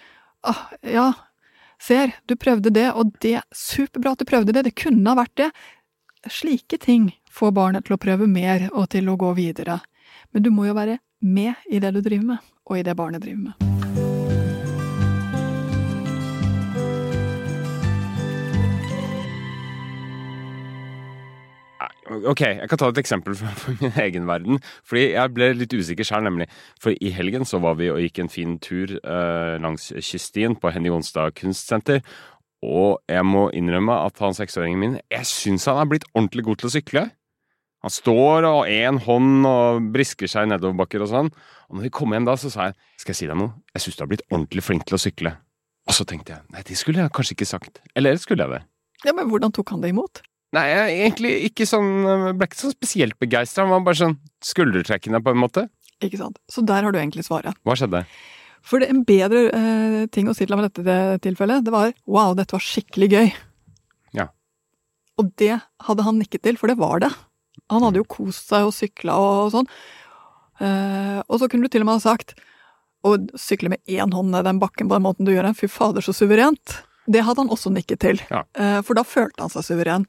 ah, 0.46 0.66
ja, 0.82 1.12
ser, 1.82 2.14
du 2.26 2.36
prøvde 2.36 2.72
det, 2.74 2.88
og 2.92 3.14
det 3.24 3.40
superbra 3.54 4.14
at 4.16 4.22
du 4.22 4.28
prøvde 4.28 4.54
det, 4.56 4.66
det 4.68 4.76
kunne 4.78 5.06
ha 5.10 5.18
vært 5.18 5.36
det. 5.42 5.50
Slike 6.32 6.80
ting 6.82 7.10
får 7.30 7.54
barnet 7.54 7.86
til 7.86 7.96
å 7.96 8.02
prøve 8.02 8.26
mer 8.30 8.68
og 8.72 8.90
til 8.94 9.12
å 9.12 9.18
gå 9.20 9.32
videre. 9.38 9.80
Men 10.32 10.46
du 10.46 10.50
må 10.54 10.68
jo 10.68 10.76
være 10.78 10.98
med 11.22 11.54
i 11.70 11.80
det 11.82 11.94
du 11.94 12.02
driver 12.02 12.34
med, 12.34 12.52
og 12.66 12.78
i 12.78 12.86
det 12.86 12.96
barnet 12.98 13.24
driver 13.24 13.50
med. 13.50 13.75
Ok, 22.06 22.40
jeg 22.44 22.68
kan 22.70 22.78
ta 22.78 22.88
et 22.92 23.00
eksempel 23.02 23.34
fra 23.38 23.50
min 23.80 23.96
egen 24.04 24.28
verden. 24.28 24.60
Fordi 24.86 25.08
jeg 25.16 25.32
ble 25.34 25.50
litt 25.56 25.74
usikker 25.74 26.06
sjøl, 26.06 26.22
nemlig. 26.26 26.46
For 26.82 26.94
i 26.94 27.10
helgen 27.14 27.46
så 27.48 27.58
var 27.62 27.78
vi 27.80 27.90
og 27.90 27.98
gikk 28.02 28.20
en 28.22 28.30
fin 28.30 28.56
tur 28.62 28.94
eh, 29.00 29.56
langs 29.62 29.88
kyststien 29.98 30.54
på 30.60 30.70
Henny 30.74 30.92
Jonstad 30.92 31.34
kunstsenter. 31.38 32.04
Og 32.66 33.02
jeg 33.10 33.26
må 33.26 33.48
innrømme 33.54 33.98
at 34.06 34.22
han 34.22 34.36
seksåringen 34.36 34.80
min, 34.80 34.98
jeg 35.12 35.28
syns 35.28 35.66
han 35.70 35.82
er 35.82 35.90
blitt 35.90 36.06
ordentlig 36.14 36.46
god 36.46 36.62
til 36.62 36.70
å 36.70 36.74
sykle. 36.76 37.02
Han 37.84 37.92
står 37.92 38.46
og 38.48 38.70
én 38.72 38.96
hånd 39.04 39.46
og 39.46 39.90
brisker 39.94 40.30
seg 40.30 40.48
nedoverbakker 40.50 41.04
og 41.04 41.10
sånn. 41.10 41.28
Og 41.68 41.76
når 41.76 41.88
vi 41.88 41.92
kom 41.98 42.14
hjem 42.14 42.26
da, 42.26 42.38
så 42.40 42.50
sa 42.50 42.70
jeg 42.70 42.78
skal 43.02 43.12
jeg 43.12 43.20
si 43.20 43.28
deg 43.30 43.38
noe, 43.38 43.52
jeg 43.76 43.84
syns 43.84 43.98
du 43.98 44.02
har 44.06 44.10
blitt 44.10 44.24
ordentlig 44.30 44.64
flink 44.64 44.86
til 44.88 44.96
å 44.96 45.02
sykle. 45.02 45.34
Og 45.86 45.94
så 45.94 46.06
tenkte 46.08 46.34
jeg 46.34 46.54
nei, 46.54 46.64
det 46.66 46.78
skulle 46.78 47.04
jeg 47.04 47.14
kanskje 47.14 47.36
ikke 47.36 47.50
sagt. 47.50 47.82
Eller 47.98 48.18
skulle 48.18 48.46
jeg 48.46 48.56
det? 48.56 48.62
Ja, 49.06 49.14
men 49.14 49.28
hvordan 49.30 49.54
tok 49.54 49.74
han 49.74 49.84
det 49.84 49.92
imot? 49.92 50.22
Nei, 50.56 50.64
jeg 50.70 50.78
er 50.82 50.92
egentlig 51.06 51.32
ikke 51.50 51.66
sånn 51.68 51.90
ble 52.38 52.46
ikke 52.48 52.58
så 52.62 52.70
spesielt 52.72 53.18
begeistra. 53.20 53.66
Han 53.66 53.74
var 53.74 53.84
bare 53.90 53.98
sånn 54.00 54.14
skuldertrekkende, 54.44 55.20
på 55.24 55.34
en 55.34 55.40
måte. 55.42 55.66
Ikke 56.04 56.20
sant? 56.20 56.38
Så 56.52 56.64
der 56.64 56.84
har 56.86 56.94
du 56.94 56.98
egentlig 57.00 57.26
svaret. 57.26 57.56
Hva 57.66 57.76
skjedde? 57.76 58.02
For 58.66 58.82
det, 58.82 58.88
en 58.90 59.04
bedre 59.06 59.44
eh, 59.54 59.98
ting 60.12 60.26
å 60.28 60.34
si 60.34 60.42
til 60.46 60.56
ham 60.56 60.64
i 60.64 60.68
dette 60.68 60.96
tilfellet, 61.22 61.62
det 61.66 61.74
var 61.74 61.92
wow, 62.10 62.32
dette 62.38 62.56
var 62.56 62.64
skikkelig 62.64 63.08
gøy. 63.12 63.28
Ja. 64.18 64.26
Og 65.20 65.30
det 65.38 65.52
hadde 65.86 66.06
han 66.08 66.18
nikket 66.18 66.42
til, 66.48 66.58
for 66.58 66.72
det 66.72 66.78
var 66.80 67.04
det. 67.04 67.12
Han 67.72 67.84
hadde 67.86 68.00
jo 68.02 68.08
kost 68.10 68.50
seg 68.50 68.66
og 68.66 68.74
sykla 68.74 69.14
og, 69.20 69.36
og 69.46 69.54
sånn. 69.54 69.70
Eh, 70.64 71.20
og 71.28 71.38
så 71.40 71.48
kunne 71.52 71.68
du 71.68 71.72
til 71.72 71.84
og 71.84 71.90
med 71.90 72.00
ha 72.00 72.04
sagt 72.08 72.34
å 73.06 73.14
sykle 73.38 73.70
med 73.70 73.82
én 73.86 74.10
hånd 74.16 74.32
ned 74.34 74.48
den 74.48 74.58
bakken 74.62 74.88
på 74.90 74.96
den 74.98 75.04
måten 75.06 75.28
du 75.28 75.34
gjør, 75.34 75.52
fy 75.54 75.68
fader, 75.70 76.02
så 76.02 76.14
suverent. 76.16 76.80
Det 77.06 77.22
hadde 77.22 77.44
han 77.44 77.52
også 77.54 77.70
nikket 77.70 78.00
til, 78.02 78.18
Ja. 78.32 78.42
eh, 78.58 78.80
for 78.82 78.98
da 78.98 79.04
følte 79.06 79.44
han 79.44 79.52
seg 79.52 79.62
suveren. 79.68 80.08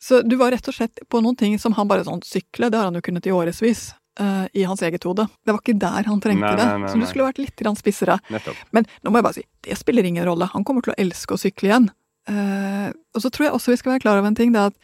Så 0.00 0.22
du 0.24 0.36
var 0.40 0.54
rett 0.54 0.68
og 0.68 0.74
slett 0.74 1.02
på 1.12 1.20
noen 1.20 1.36
ting 1.36 1.58
som 1.60 1.76
han 1.76 1.88
bare 1.88 2.06
sånn 2.06 2.22
sykle, 2.24 2.70
det 2.72 2.78
har 2.80 2.88
han 2.88 2.96
jo 2.96 3.04
kunnet 3.04 3.26
i 3.28 3.34
årevis. 3.36 3.90
Uh, 4.20 4.46
I 4.56 4.64
hans 4.66 4.82
eget 4.82 5.04
hode. 5.06 5.26
Det 5.46 5.52
var 5.52 5.60
ikke 5.62 5.78
der 5.80 6.08
han 6.08 6.20
trengte 6.20 6.48
Nei, 6.48 6.56
det. 6.58 6.66
nei, 6.66 6.80
nei, 6.82 6.88
Så 6.90 6.98
du 7.00 7.06
skulle 7.08 7.28
vært 7.28 7.38
litt 7.40 7.62
spissere. 7.78 8.18
Nettopp. 8.32 8.58
Men 8.72 8.88
nå 9.04 9.12
må 9.12 9.20
jeg 9.20 9.26
bare 9.28 9.38
si, 9.38 9.44
det 9.64 9.78
spiller 9.78 10.04
ingen 10.04 10.26
rolle. 10.26 10.48
Han 10.52 10.64
kommer 10.64 10.84
til 10.84 10.92
å 10.92 10.98
elske 11.00 11.36
å 11.36 11.40
sykle 11.40 11.70
igjen. 11.70 11.88
Uh, 12.28 12.90
og 13.14 13.22
så 13.22 13.30
tror 13.30 13.48
jeg 13.48 13.54
også 13.56 13.72
vi 13.72 13.80
skal 13.80 13.94
være 13.94 14.04
klar 14.04 14.20
over 14.20 14.28
en 14.32 14.36
ting. 14.36 14.52
Det 14.52 14.66
at 14.72 14.76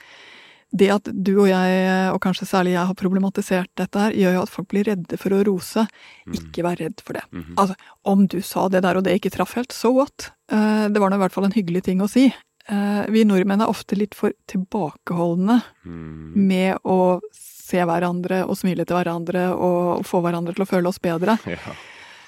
det 0.77 0.89
at 0.91 1.09
du 1.13 1.33
og 1.39 1.49
jeg, 1.49 1.85
og 2.13 2.19
kanskje 2.25 2.49
særlig 2.49 2.75
jeg, 2.75 2.89
har 2.89 2.97
problematisert 2.99 3.71
dette 3.79 4.01
her, 4.03 4.17
gjør 4.19 4.35
jo 4.37 4.43
at 4.43 4.53
folk 4.53 4.69
blir 4.73 4.89
redde 4.89 5.19
for 5.21 5.33
å 5.33 5.43
rose. 5.47 5.87
Ikke 6.35 6.65
vær 6.67 6.81
redd 6.81 7.01
for 7.05 7.17
det. 7.17 7.23
Mhm. 7.33 7.55
Altså, 7.61 7.77
om 8.05 8.27
du 8.27 8.41
sa 8.45 8.67
det 8.73 8.83
der 8.85 8.99
og 8.99 9.07
det 9.07 9.15
ikke 9.17 9.33
traff 9.33 9.55
helt, 9.57 9.73
so 9.73 9.93
what? 9.97 10.33
Uh, 10.53 10.89
det 10.91 11.01
var 11.03 11.11
nå 11.11 11.21
i 11.21 11.25
hvert 11.25 11.37
fall 11.37 11.49
en 11.49 11.57
hyggelig 11.57 11.87
ting 11.87 12.03
å 12.05 12.11
si. 12.11 12.29
Eh, 12.69 13.05
vi 13.15 13.23
nordmenn 13.25 13.63
er 13.63 13.71
ofte 13.71 13.95
litt 13.99 14.15
for 14.15 14.33
tilbakeholdne 14.51 15.61
Mm. 15.87 16.33
med 16.35 16.79
å 16.85 17.21
se 17.33 17.79
hverandre 17.79 18.45
og 18.47 18.57
smile 18.59 18.85
til 18.87 18.97
hverandre 18.97 19.53
og 19.55 20.05
få 20.07 20.21
hverandre 20.23 20.55
til 20.55 20.65
å 20.65 20.71
føle 20.71 20.89
oss 20.89 20.99
bedre. 20.99 21.39
Ja. 21.47 21.77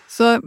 Så 0.08 0.38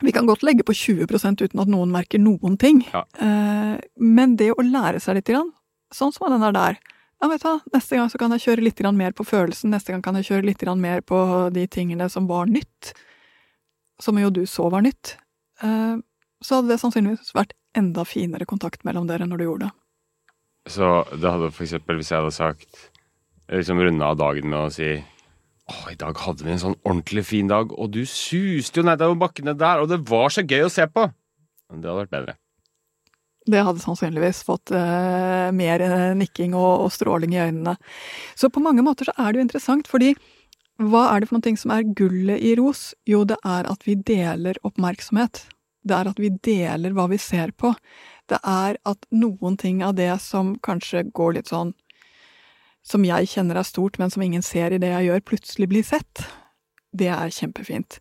vi 0.00 0.12
kan 0.12 0.26
godt 0.26 0.42
legge 0.42 0.64
på 0.64 0.72
20% 0.74 1.42
uten 1.42 1.60
at 1.60 1.68
noen 1.68 1.90
merker 1.90 2.18
noen 2.18 2.56
ting. 2.58 2.84
Ja. 2.92 3.04
Eh, 3.18 3.80
men 3.98 4.36
det 4.36 4.52
å 4.54 4.62
lære 4.62 5.00
seg 5.02 5.18
litt, 5.18 5.30
sånn 5.94 6.12
som 6.12 6.30
den 6.30 6.42
er 6.42 6.52
der 6.52 6.78
ja, 7.22 7.28
vet 7.28 7.40
du 7.42 7.46
hva, 7.48 7.60
Neste 7.72 7.96
gang 7.96 8.10
så 8.10 8.18
kan 8.18 8.30
jeg 8.34 8.42
kjøre 8.44 8.64
litt 8.66 8.80
mer 8.92 9.12
på 9.12 9.24
følelsen, 9.24 9.70
neste 9.70 9.92
gang 9.92 10.02
kan 10.02 10.14
jeg 10.18 10.26
kjøre 10.28 10.44
litt 10.44 10.62
mer 10.76 11.00
på 11.00 11.50
de 11.54 11.66
tingene 11.66 12.10
som 12.10 12.26
var 12.26 12.46
nytt. 12.46 12.92
Som 14.00 14.18
jo 14.18 14.30
du 14.30 14.42
så 14.46 14.68
var 14.70 14.82
nytt. 14.82 15.16
Eh, 15.62 15.96
så 16.42 16.58
hadde 16.58 16.68
det 16.68 16.80
sannsynligvis 16.82 17.32
vært 17.32 17.54
enda 17.78 18.04
finere 18.08 18.46
kontakt 18.48 18.84
mellom 18.86 19.08
dere 19.08 19.28
når 19.28 19.40
du 19.40 19.46
gjorde 19.46 19.68
det. 19.68 19.74
Så 20.74 20.90
det 21.12 21.28
hadde 21.28 21.50
for 21.52 21.66
eksempel 21.66 21.98
hvis 22.00 22.12
jeg 22.12 22.22
hadde 22.22 22.34
sagt 22.34 22.84
Liksom 23.52 23.76
runda 23.76 24.06
av 24.08 24.16
dagen 24.16 24.48
med 24.48 24.56
å 24.56 24.70
si 24.72 24.86
Å, 24.96 25.74
i 25.92 25.98
dag 26.00 26.16
hadde 26.16 26.46
vi 26.46 26.54
en 26.54 26.62
sånn 26.62 26.78
ordentlig 26.80 27.26
fin 27.28 27.50
dag, 27.50 27.72
og 27.72 27.90
du 27.92 28.02
suste 28.08 28.80
jo 28.80 28.86
nedover 28.88 29.16
bakkene 29.20 29.52
der, 29.56 29.80
og 29.80 29.88
det 29.88 30.00
var 30.08 30.32
så 30.32 30.44
gøy 30.44 30.66
å 30.66 30.72
se 30.72 30.84
på! 30.88 31.04
Det 31.72 31.88
hadde 31.88 31.94
vært 32.02 32.12
bedre. 32.12 32.34
Det 33.48 33.62
hadde 33.64 33.80
sannsynligvis 33.80 34.42
fått 34.44 34.72
uh, 34.76 35.48
mer 35.56 35.80
eh, 35.84 36.12
nikking 36.16 36.52
og, 36.56 36.84
og 36.84 36.92
stråling 36.92 37.32
i 37.32 37.40
øynene. 37.46 37.74
Så 38.36 38.52
på 38.52 38.60
mange 38.64 38.84
måter 38.84 39.08
så 39.08 39.16
er 39.16 39.32
det 39.32 39.40
jo 39.40 39.46
interessant, 39.46 39.88
fordi 39.88 40.12
hva 40.84 41.06
er 41.14 41.22
det 41.22 41.30
for 41.30 41.38
noe 41.38 41.60
som 41.60 41.72
er 41.72 41.88
gullet 41.96 42.44
i 42.44 42.54
ros? 42.58 42.86
Jo, 43.08 43.22
det 43.28 43.36
er 43.40 43.68
at 43.70 43.84
vi 43.88 43.94
deler 44.00 44.60
oppmerksomhet. 44.66 45.46
Det 45.84 45.96
er 45.96 46.10
at 46.10 46.20
vi 46.20 46.32
deler 46.44 46.94
hva 46.96 47.06
vi 47.12 47.18
ser 47.20 47.52
på. 47.52 47.74
Det 48.30 48.40
er 48.40 48.78
at 48.88 49.06
noen 49.12 49.58
ting 49.60 49.82
av 49.84 49.96
det 49.98 50.12
som 50.24 50.54
kanskje 50.64 51.04
går 51.12 51.36
litt 51.38 51.52
sånn 51.52 51.74
Som 52.84 53.04
jeg 53.08 53.30
kjenner 53.32 53.56
er 53.56 53.64
stort, 53.64 53.96
men 53.98 54.10
som 54.12 54.22
ingen 54.22 54.42
ser 54.44 54.72
i 54.72 54.78
det 54.78 54.90
jeg 54.90 55.06
gjør, 55.06 55.20
plutselig 55.24 55.68
blir 55.70 55.84
sett. 55.88 56.26
Det 56.92 57.08
er 57.08 57.32
kjempefint. 57.32 57.96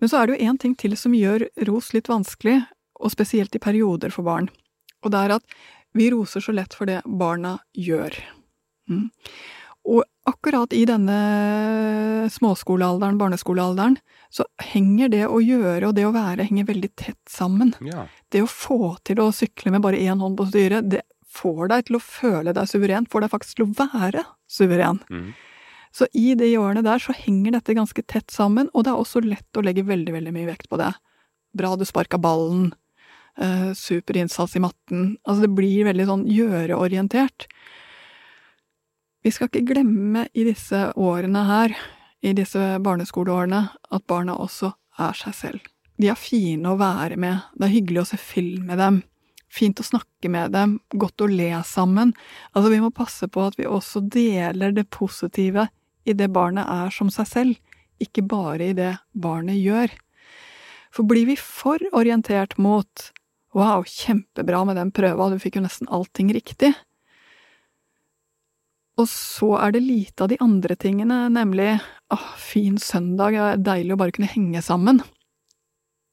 Men 0.00 0.10
så 0.10 0.18
er 0.18 0.26
det 0.26 0.34
jo 0.34 0.48
én 0.50 0.58
ting 0.58 0.74
til 0.74 0.96
som 0.98 1.14
gjør 1.14 1.46
ros 1.68 1.92
litt 1.94 2.10
vanskelig, 2.10 2.64
og 2.98 3.12
spesielt 3.14 3.54
i 3.54 3.62
perioder 3.62 4.10
for 4.10 4.26
barn. 4.26 4.48
Og 5.06 5.14
det 5.14 5.20
er 5.20 5.36
at 5.36 5.54
vi 5.94 6.10
roser 6.10 6.42
så 6.42 6.50
lett 6.50 6.74
for 6.74 6.90
det 6.90 7.04
barna 7.06 7.60
gjør. 7.78 8.16
Mm. 8.90 9.06
Og 9.84 10.04
akkurat 10.24 10.72
i 10.72 10.84
denne 10.88 11.16
småskolealderen, 12.32 13.18
barneskolealderen, 13.20 13.98
så 14.32 14.46
henger 14.72 15.10
det 15.12 15.24
å 15.28 15.40
gjøre 15.44 15.90
og 15.90 15.96
det 15.98 16.06
å 16.08 16.14
være 16.14 16.46
henger 16.48 16.70
veldig 16.70 16.90
tett 16.96 17.20
sammen. 17.30 17.74
Ja. 17.84 18.06
Det 18.32 18.40
å 18.44 18.50
få 18.50 18.94
til 19.04 19.20
å 19.20 19.28
sykle 19.36 19.74
med 19.74 19.84
bare 19.84 20.00
én 20.00 20.22
hånd 20.22 20.38
på 20.40 20.48
styret, 20.48 20.88
det 20.88 21.04
får 21.34 21.68
deg 21.72 21.88
til 21.88 21.98
å 21.98 22.04
føle 22.04 22.54
deg 22.56 22.70
suveren, 22.70 23.08
får 23.10 23.26
deg 23.26 23.34
faktisk 23.34 23.58
til 23.58 23.66
å 23.66 23.74
være 23.82 24.24
suveren. 24.50 25.02
Mm. 25.10 25.34
Så 25.94 26.08
i 26.16 26.32
de 26.38 26.48
årene 26.58 26.82
der 26.82 27.02
så 27.02 27.14
henger 27.14 27.54
dette 27.54 27.76
ganske 27.76 28.02
tett 28.10 28.32
sammen, 28.34 28.70
og 28.74 28.86
det 28.86 28.94
er 28.94 29.02
også 29.02 29.22
lett 29.22 29.58
å 29.58 29.62
legge 29.62 29.86
veldig, 29.86 30.14
veldig 30.16 30.32
mye 30.34 30.48
vekt 30.48 30.70
på 30.70 30.80
det. 30.80 30.90
Bra 31.54 31.74
du 31.78 31.84
sparka 31.86 32.18
ballen, 32.18 32.72
eh, 33.38 33.70
super 33.78 34.16
innsats 34.18 34.56
i 34.56 34.64
matten. 34.64 35.16
Altså 35.22 35.46
det 35.46 35.54
blir 35.54 35.86
veldig 35.86 36.08
sånn 36.08 36.26
gjøreorientert. 36.26 37.46
Vi 39.24 39.30
skal 39.32 39.48
ikke 39.48 39.64
glemme 39.72 40.26
i 40.36 40.42
disse 40.44 40.90
årene 41.00 41.46
her, 41.48 41.72
i 42.20 42.34
disse 42.36 42.60
barneskoleårene, 42.84 43.62
at 43.72 44.04
barna 44.08 44.36
også 44.36 44.74
er 45.00 45.16
seg 45.16 45.36
selv. 45.38 45.70
De 45.96 46.10
er 46.12 46.18
fine 46.18 46.68
å 46.68 46.76
være 46.76 47.16
med, 47.20 47.46
det 47.56 47.64
er 47.64 47.72
hyggelig 47.72 48.02
å 48.02 48.08
se 48.10 48.18
film 48.20 48.68
med 48.68 48.82
dem, 48.82 49.00
fint 49.48 49.80
å 49.80 49.86
snakke 49.86 50.28
med 50.28 50.52
dem, 50.52 50.76
godt 50.92 51.24
å 51.24 51.30
le 51.30 51.48
sammen. 51.64 52.12
Altså, 52.52 52.74
vi 52.74 52.82
må 52.84 52.92
passe 52.92 53.30
på 53.30 53.46
at 53.46 53.56
vi 53.56 53.68
også 53.70 54.04
deler 54.12 54.76
det 54.76 54.90
positive 54.92 55.70
i 56.04 56.12
det 56.12 56.28
barnet 56.34 56.68
er 56.68 56.92
som 56.92 57.08
seg 57.12 57.30
selv, 57.30 57.76
ikke 58.02 58.26
bare 58.28 58.72
i 58.72 58.76
det 58.76 58.92
barnet 59.16 59.56
gjør. 59.56 59.92
For 60.92 61.08
blir 61.08 61.30
vi 61.30 61.40
for 61.40 61.80
orientert 61.96 62.58
mot 62.60 63.10
wow, 63.56 63.86
kjempebra 63.86 64.66
med 64.68 64.76
den 64.76 64.92
prøva, 64.92 65.30
du 65.30 65.40
fikk 65.40 65.56
jo 65.56 65.64
nesten 65.64 65.88
allting 65.88 66.34
riktig, 66.34 66.74
og 69.00 69.08
så 69.10 69.48
er 69.58 69.72
det 69.74 69.82
lite 69.82 70.24
av 70.24 70.30
de 70.30 70.38
andre 70.44 70.76
tingene, 70.78 71.24
nemlig 71.34 71.72
åh, 72.14 72.26
fin 72.38 72.76
søndag, 72.78 73.34
det 73.34 73.42
er 73.42 73.62
deilig 73.66 73.96
å 73.96 74.00
bare 74.00 74.14
kunne 74.14 74.30
henge 74.30 74.62
sammen. 74.62 75.00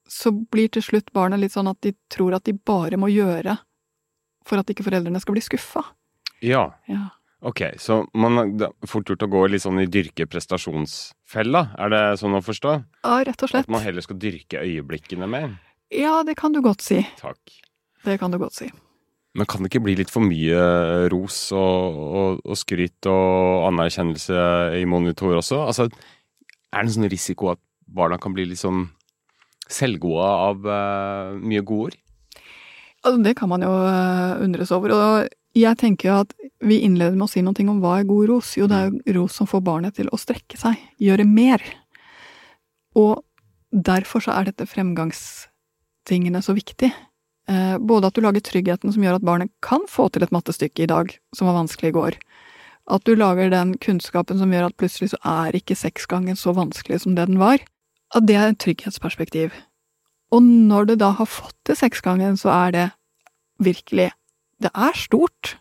Så 0.10 0.32
blir 0.34 0.68
til 0.74 0.84
slutt 0.84 1.12
barna 1.16 1.38
litt 1.40 1.54
sånn 1.54 1.70
at 1.72 1.80
de 1.86 1.94
tror 2.12 2.34
at 2.36 2.44
de 2.50 2.54
bare 2.58 2.98
må 3.00 3.08
gjøre 3.14 3.58
for 4.48 4.58
at 4.58 4.72
ikke 4.74 4.84
foreldrene 4.88 5.22
skal 5.22 5.38
bli 5.38 5.44
skuffa. 5.46 5.84
ja. 6.42 6.68
Ja. 6.90 7.10
Ok, 7.42 7.62
så 7.82 8.04
man 8.14 8.52
det 8.60 8.68
er 8.68 8.88
fort 8.90 9.08
gjort 9.10 9.24
å 9.26 9.28
gå 9.34 9.40
litt 9.50 9.64
sånn 9.64 9.80
i 9.82 9.88
dyrke 9.90 10.28
prestasjonsfella, 10.30 11.64
er 11.74 11.90
det 11.90 12.02
sånn 12.22 12.36
å 12.38 12.42
forstå? 12.46 12.74
ja, 13.02 13.16
rett 13.26 13.42
og 13.42 13.50
slett. 13.50 13.66
At 13.66 13.72
man 13.74 13.82
heller 13.82 14.06
skal 14.06 14.20
dyrke 14.22 14.62
øyeblikkene 14.62 15.26
mer? 15.26 15.56
Ja, 15.90 16.20
det 16.24 16.36
kan 16.38 16.54
du 16.54 16.62
godt 16.62 16.86
si. 16.86 17.00
Takk. 17.18 17.40
Det 18.06 18.20
kan 18.22 18.30
du 18.30 18.38
godt 18.38 18.54
si. 18.60 18.70
Men 19.38 19.48
kan 19.48 19.64
det 19.64 19.72
ikke 19.72 19.84
bli 19.86 19.96
litt 19.96 20.12
for 20.12 20.24
mye 20.26 20.62
ros 21.12 21.38
og, 21.56 22.00
og, 22.22 22.42
og 22.44 22.58
skryt 22.60 23.08
og 23.08 23.68
anerkjennelse 23.70 24.40
i 24.82 24.84
monitor 24.90 25.38
også? 25.38 25.62
Altså, 25.70 25.88
er 25.88 26.82
det 26.84 26.90
en 26.90 26.96
sånn 26.98 27.12
risiko 27.12 27.54
at 27.54 27.62
barna 27.92 28.20
kan 28.20 28.36
bli 28.36 28.50
litt 28.50 28.60
sånn 28.60 28.90
selvgode 29.72 30.28
av 30.28 30.68
uh, 30.68 31.38
mye 31.40 31.64
godord? 31.64 31.96
Altså, 33.02 33.22
det 33.24 33.38
kan 33.40 33.50
man 33.50 33.64
jo 33.66 33.72
øh, 33.72 34.42
undres 34.44 34.72
over. 34.76 34.94
Og 34.94 35.30
jeg 35.58 35.80
tenker 35.80 36.10
jo 36.10 36.18
at 36.22 36.36
vi 36.62 36.82
innleder 36.86 37.16
med 37.16 37.26
å 37.26 37.32
si 37.32 37.42
noe 37.44 37.66
om 37.72 37.80
hva 37.82 37.98
er 38.00 38.10
god 38.10 38.30
ros. 38.30 38.52
Jo, 38.60 38.68
det 38.70 38.78
er 38.78 38.92
jo 38.92 39.16
ros 39.22 39.40
som 39.40 39.50
får 39.50 39.64
barnet 39.66 39.98
til 39.98 40.12
å 40.12 40.20
strekke 40.20 40.60
seg, 40.60 40.78
gjøre 41.02 41.26
mer. 41.26 41.64
Og 43.00 43.24
derfor 43.72 44.28
så 44.28 44.36
er 44.36 44.52
dette 44.52 44.68
fremgangstingene 44.70 46.44
så 46.46 46.54
viktig. 46.54 46.92
Eh, 47.52 47.78
både 47.80 48.08
at 48.08 48.16
du 48.16 48.24
lager 48.24 48.44
tryggheten 48.46 48.94
som 48.94 49.04
gjør 49.04 49.18
at 49.18 49.26
barnet 49.28 49.52
kan 49.66 49.84
få 49.90 50.08
til 50.14 50.24
et 50.24 50.32
mattestykke 50.32 50.86
i 50.86 50.90
dag, 50.92 51.12
som 51.36 51.50
var 51.50 51.58
vanskelig 51.58 51.92
i 51.92 51.96
går. 51.98 52.18
At 52.92 53.04
du 53.08 53.16
lager 53.18 53.52
den 53.52 53.74
kunnskapen 53.82 54.40
som 54.40 54.54
gjør 54.54 54.70
at 54.70 54.78
plutselig 54.80 55.12
så 55.12 55.20
er 55.28 55.58
ikke 55.58 55.78
seksgangen 55.78 56.40
så 56.40 56.54
vanskelig 56.56 57.02
som 57.04 57.18
det 57.18 57.28
den 57.30 57.42
var. 57.42 57.64
At 58.16 58.28
det 58.30 58.38
er 58.38 58.52
et 58.52 58.62
trygghetsperspektiv. 58.62 59.56
Og 60.32 60.44
når 60.44 60.92
du 60.92 60.96
da 61.02 61.12
har 61.18 61.28
fått 61.28 61.58
til 61.68 61.78
seksgangen, 61.80 62.38
så 62.40 62.54
er 62.56 62.76
det 62.78 62.88
virkelig 63.60 64.12
Det 64.62 64.70
er 64.78 64.94
stort. 64.94 65.58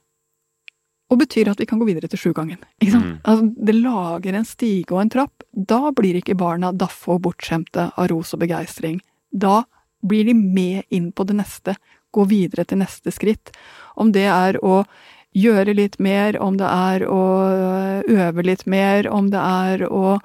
Og 1.08 1.18
betyr 1.18 1.48
at 1.48 1.58
vi 1.58 1.64
kan 1.64 1.78
gå 1.80 1.86
videre 1.88 2.06
til 2.06 2.20
sjugangen. 2.20 2.58
Ikke 2.82 2.92
sant? 2.92 3.06
Mm. 3.06 3.20
Altså, 3.24 3.46
det 3.56 3.74
lager 3.80 4.36
en 4.36 4.44
stige 4.44 4.92
og 4.92 5.00
en 5.00 5.10
trapp. 5.10 5.42
Da 5.56 5.88
blir 5.96 6.18
ikke 6.20 6.36
barna 6.36 6.68
daffe 6.76 7.14
og 7.14 7.22
bortskjemte 7.24 7.86
av 7.96 8.10
ros 8.12 8.34
og 8.36 8.42
begeistring. 8.44 9.00
Da 9.32 9.62
blir 10.00 10.24
de 10.28 10.34
med 10.34 10.82
inn 10.88 11.10
på 11.12 11.24
det 11.28 11.36
neste, 11.40 11.76
gå 12.10 12.24
videre 12.30 12.64
til 12.66 12.80
neste 12.82 13.12
skritt. 13.14 13.52
Om 13.94 14.12
det 14.14 14.26
er 14.30 14.58
å 14.64 14.82
gjøre 15.36 15.76
litt 15.78 15.98
mer, 16.02 16.38
om 16.42 16.56
det 16.58 16.66
er 16.66 17.04
å 17.06 17.22
øve 18.10 18.44
litt 18.46 18.66
mer, 18.66 19.06
om 19.08 19.30
det 19.30 19.40
er 19.40 19.86
å 19.86 20.18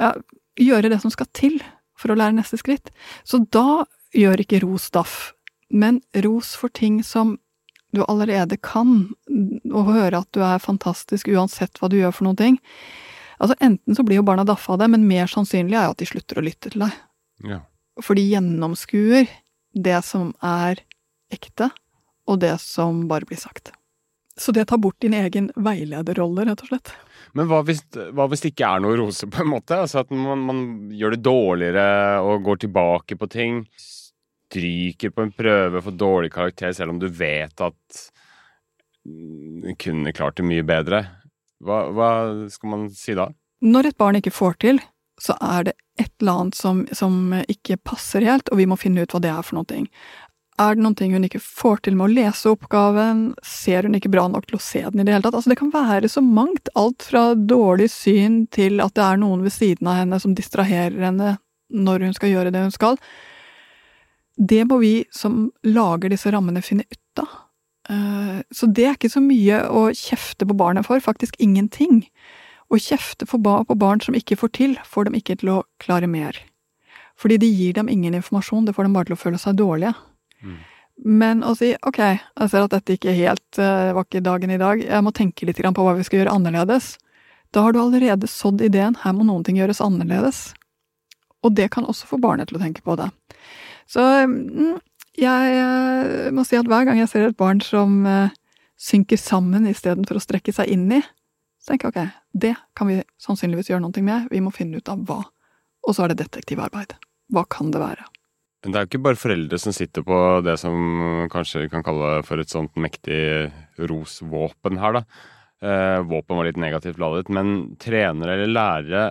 ja, 0.00 0.10
gjøre 0.58 0.90
det 0.90 1.00
som 1.04 1.12
skal 1.14 1.30
til 1.36 1.60
for 1.98 2.12
å 2.12 2.18
lære 2.18 2.36
neste 2.38 2.58
skritt. 2.58 2.90
Så 3.22 3.44
da 3.54 3.84
gjør 4.14 4.42
ikke 4.42 4.62
ros 4.64 4.90
daff, 4.94 5.32
men 5.70 6.00
ros 6.24 6.54
for 6.58 6.72
ting 6.74 7.02
som 7.06 7.36
du 7.94 8.02
allerede 8.10 8.58
kan, 8.58 9.14
og 9.70 9.92
høre 9.94 10.24
at 10.24 10.30
du 10.34 10.42
er 10.42 10.62
fantastisk 10.62 11.30
uansett 11.30 11.78
hva 11.78 11.90
du 11.90 12.00
gjør 12.00 12.16
for 12.16 12.26
noen 12.26 12.40
ting. 12.40 12.56
Altså 13.38 13.54
Enten 13.62 13.94
så 13.94 14.02
blir 14.06 14.18
jo 14.18 14.26
barna 14.26 14.46
daffa 14.46 14.74
av 14.74 14.82
det, 14.82 14.90
men 14.90 15.06
mer 15.06 15.30
sannsynlig 15.30 15.78
er 15.78 15.86
jo 15.86 15.94
at 15.94 16.02
de 16.02 16.10
slutter 16.10 16.40
å 16.40 16.44
lytte 16.44 16.74
til 16.74 16.86
deg. 16.86 16.98
Ja. 17.46 17.60
For 18.02 18.18
de 18.18 18.24
gjennomskuer 18.26 19.28
det 19.74 20.00
som 20.06 20.32
er 20.42 20.80
ekte, 21.34 21.70
og 22.30 22.40
det 22.42 22.56
som 22.62 23.04
bare 23.10 23.28
blir 23.28 23.38
sagt. 23.40 23.72
Så 24.36 24.52
det 24.52 24.64
tar 24.66 24.80
bort 24.82 24.98
din 25.02 25.14
egen 25.14 25.50
veilederrolle, 25.54 26.46
rett 26.48 26.62
og 26.64 26.70
slett. 26.72 26.90
Men 27.38 27.46
hva 27.50 27.60
hvis, 27.66 27.84
hva 28.14 28.26
hvis, 28.30 28.42
det 28.42 28.54
ikke 28.54 28.66
er 28.66 28.82
noe 28.82 28.96
rose, 28.98 29.28
på 29.30 29.44
en 29.44 29.52
måte? 29.52 29.78
Altså 29.84 30.02
At 30.02 30.10
man, 30.14 30.42
man, 30.48 30.64
gjør 30.94 31.14
det 31.14 31.22
dårligere 31.22 31.86
og 32.26 32.42
går 32.48 32.64
tilbake 32.64 33.18
på 33.18 33.28
ting. 33.30 33.60
Stryker 33.78 35.14
på 35.14 35.26
en 35.26 35.34
prøve, 35.34 35.82
for 35.82 35.98
dårlig 35.98 36.32
karakter, 36.34 36.74
selv 36.74 36.94
om 36.94 36.98
du 37.02 37.06
vet 37.10 37.62
at 37.62 38.02
du 39.04 39.70
kunne 39.78 40.14
klart 40.16 40.38
det 40.40 40.46
mye 40.48 40.64
bedre. 40.66 41.04
Hva, 41.64 41.84
hva 41.94 42.10
skal 42.50 42.72
man 42.72 42.86
si 42.94 43.14
da? 43.16 43.28
Når 43.64 43.90
et 43.90 43.98
barn 44.00 44.18
ikke 44.18 44.34
får 44.34 44.58
til, 44.64 44.80
så 45.20 45.36
er 45.42 45.70
det 45.70 45.78
et 46.00 46.10
eller 46.20 46.40
annet 46.40 46.58
som, 46.58 46.84
som 46.92 47.34
ikke 47.48 47.78
passer 47.86 48.24
helt, 48.26 48.48
og 48.50 48.58
vi 48.58 48.66
må 48.66 48.78
finne 48.80 49.04
ut 49.04 49.14
hva 49.14 49.22
det 49.22 49.30
er 49.30 49.44
for 49.46 49.60
noe. 49.60 49.84
Er 50.54 50.76
det 50.76 50.84
noe 50.84 51.08
hun 51.10 51.26
ikke 51.26 51.42
får 51.42 51.82
til 51.82 51.96
med 51.98 52.06
å 52.06 52.14
lese 52.14 52.50
oppgaven? 52.52 53.22
Ser 53.42 53.88
hun 53.88 53.96
ikke 53.98 54.12
bra 54.12 54.28
nok 54.30 54.46
til 54.46 54.58
å 54.58 54.62
se 54.62 54.84
den 54.86 55.02
i 55.02 55.06
det 55.06 55.14
hele 55.16 55.26
tatt? 55.26 55.34
Altså, 55.34 55.50
det 55.50 55.58
kan 55.58 55.72
være 55.74 56.10
så 56.10 56.22
mangt. 56.22 56.70
Alt 56.78 57.06
fra 57.10 57.32
dårlig 57.34 57.88
syn 57.90 58.44
til 58.54 58.82
at 58.84 58.94
det 58.94 59.02
er 59.02 59.18
noen 59.22 59.42
ved 59.42 59.54
siden 59.54 59.90
av 59.90 59.98
henne 60.02 60.20
som 60.22 60.36
distraherer 60.38 61.08
henne 61.08 61.36
når 61.74 62.06
hun 62.06 62.14
skal 62.14 62.30
gjøre 62.30 62.54
det 62.54 62.62
hun 62.62 62.74
skal. 62.74 63.00
Det 64.38 64.62
må 64.70 64.78
vi 64.82 64.94
som 65.14 65.48
lager 65.66 66.14
disse 66.14 66.30
rammene, 66.30 66.62
finne 66.62 66.86
ut 66.86 67.22
av. 67.22 67.34
Eh, 67.90 68.38
så 68.54 68.70
det 68.70 68.86
er 68.86 68.96
ikke 68.96 69.12
så 69.12 69.22
mye 69.22 69.60
å 69.70 69.88
kjefte 69.94 70.46
på 70.46 70.56
barnet 70.58 70.86
for, 70.86 71.02
faktisk 71.02 71.34
ingenting. 71.42 72.04
Å 72.72 72.80
kjefte 72.80 73.26
på 73.28 73.38
barn 73.40 74.02
som 74.02 74.16
ikke 74.16 74.38
får 74.40 74.52
til, 74.56 74.76
får 74.88 75.08
dem 75.08 75.18
ikke 75.18 75.36
til 75.40 75.52
å 75.52 75.62
klare 75.82 76.08
mer. 76.10 76.38
Fordi 77.20 77.38
det 77.38 77.50
gir 77.52 77.74
dem 77.76 77.90
ingen 77.92 78.16
informasjon, 78.18 78.64
det 78.66 78.74
får 78.74 78.88
dem 78.88 78.96
bare 78.96 79.10
til 79.10 79.16
å 79.16 79.20
føle 79.20 79.40
seg 79.40 79.58
dårlige. 79.58 79.94
Mm. 80.42 80.56
Men 81.04 81.42
å 81.46 81.54
si 81.58 81.72
ok, 81.74 82.00
jeg 82.00 82.50
ser 82.50 82.66
at 82.66 82.74
dette 82.74 82.96
ikke 82.96 83.14
helt 83.16 83.58
uh, 83.58 83.92
var 83.96 84.06
ikke 84.06 84.22
dagen 84.24 84.52
i 84.54 84.60
dag, 84.60 84.82
jeg 84.82 85.04
må 85.04 85.12
tenke 85.14 85.46
litt 85.46 85.58
på 85.58 85.86
hva 85.86 85.96
vi 85.98 86.06
skal 86.06 86.22
gjøre 86.22 86.34
annerledes. 86.38 86.94
Da 87.54 87.64
har 87.66 87.74
du 87.74 87.80
allerede 87.82 88.30
sådd 88.30 88.62
ideen, 88.66 88.96
her 89.02 89.14
må 89.14 89.26
noen 89.26 89.44
ting 89.46 89.58
gjøres 89.58 89.82
annerledes. 89.82 90.52
Og 91.44 91.54
det 91.54 91.70
kan 91.74 91.86
også 91.86 92.08
få 92.10 92.18
barnet 92.22 92.50
til 92.50 92.58
å 92.58 92.62
tenke 92.62 92.82
på 92.86 92.96
det. 92.98 93.10
Så 93.90 94.02
mm, 94.02 94.78
jeg 95.20 95.58
uh, 95.58 96.30
må 96.34 96.46
si 96.46 96.58
at 96.58 96.70
hver 96.70 96.86
gang 96.88 96.98
jeg 97.02 97.10
ser 97.10 97.28
et 97.28 97.38
barn 97.38 97.60
som 97.62 98.02
uh, 98.06 98.32
synker 98.80 99.20
sammen 99.20 99.68
istedenfor 99.70 100.18
å 100.18 100.22
strekke 100.22 100.54
seg 100.54 100.70
inn 100.72 100.88
i, 100.94 101.02
tenker 101.68 101.90
ok, 101.90 102.00
det 102.32 102.54
kan 102.76 102.90
vi 102.90 103.00
sannsynligvis 103.22 103.70
gjøre 103.72 103.84
noe 103.84 104.04
med, 104.04 104.28
vi 104.32 104.42
må 104.44 104.52
finne 104.54 104.80
ut 104.80 104.90
av 104.92 105.04
hva. 105.08 105.22
Og 105.84 105.96
så 105.96 106.04
er 106.04 106.12
det 106.12 106.24
detektivarbeid. 106.24 106.96
Hva 107.32 107.44
kan 107.50 107.72
det 107.74 107.82
være? 107.82 108.06
Det 108.64 108.72
er 108.72 108.86
jo 108.86 108.88
ikke 108.88 109.04
bare 109.04 109.20
foreldre 109.20 109.58
som 109.60 109.74
sitter 109.76 110.04
på 110.06 110.18
det 110.44 110.54
som 110.60 111.26
kanskje 111.32 111.66
vi 111.66 111.72
kan 111.72 111.84
kalle 111.84 112.22
for 112.24 112.40
et 112.40 112.52
sånt 112.52 112.72
mektig 112.80 113.50
rosvåpen 113.90 114.80
her, 114.80 115.00
da. 115.00 115.02
Eh, 115.64 116.00
våpen 116.08 116.38
var 116.38 116.48
litt 116.48 116.60
negativt 116.60 117.00
ladet, 117.00 117.28
men 117.32 117.74
trenere 117.80 118.38
eller 118.38 118.52
lærere 118.52 119.04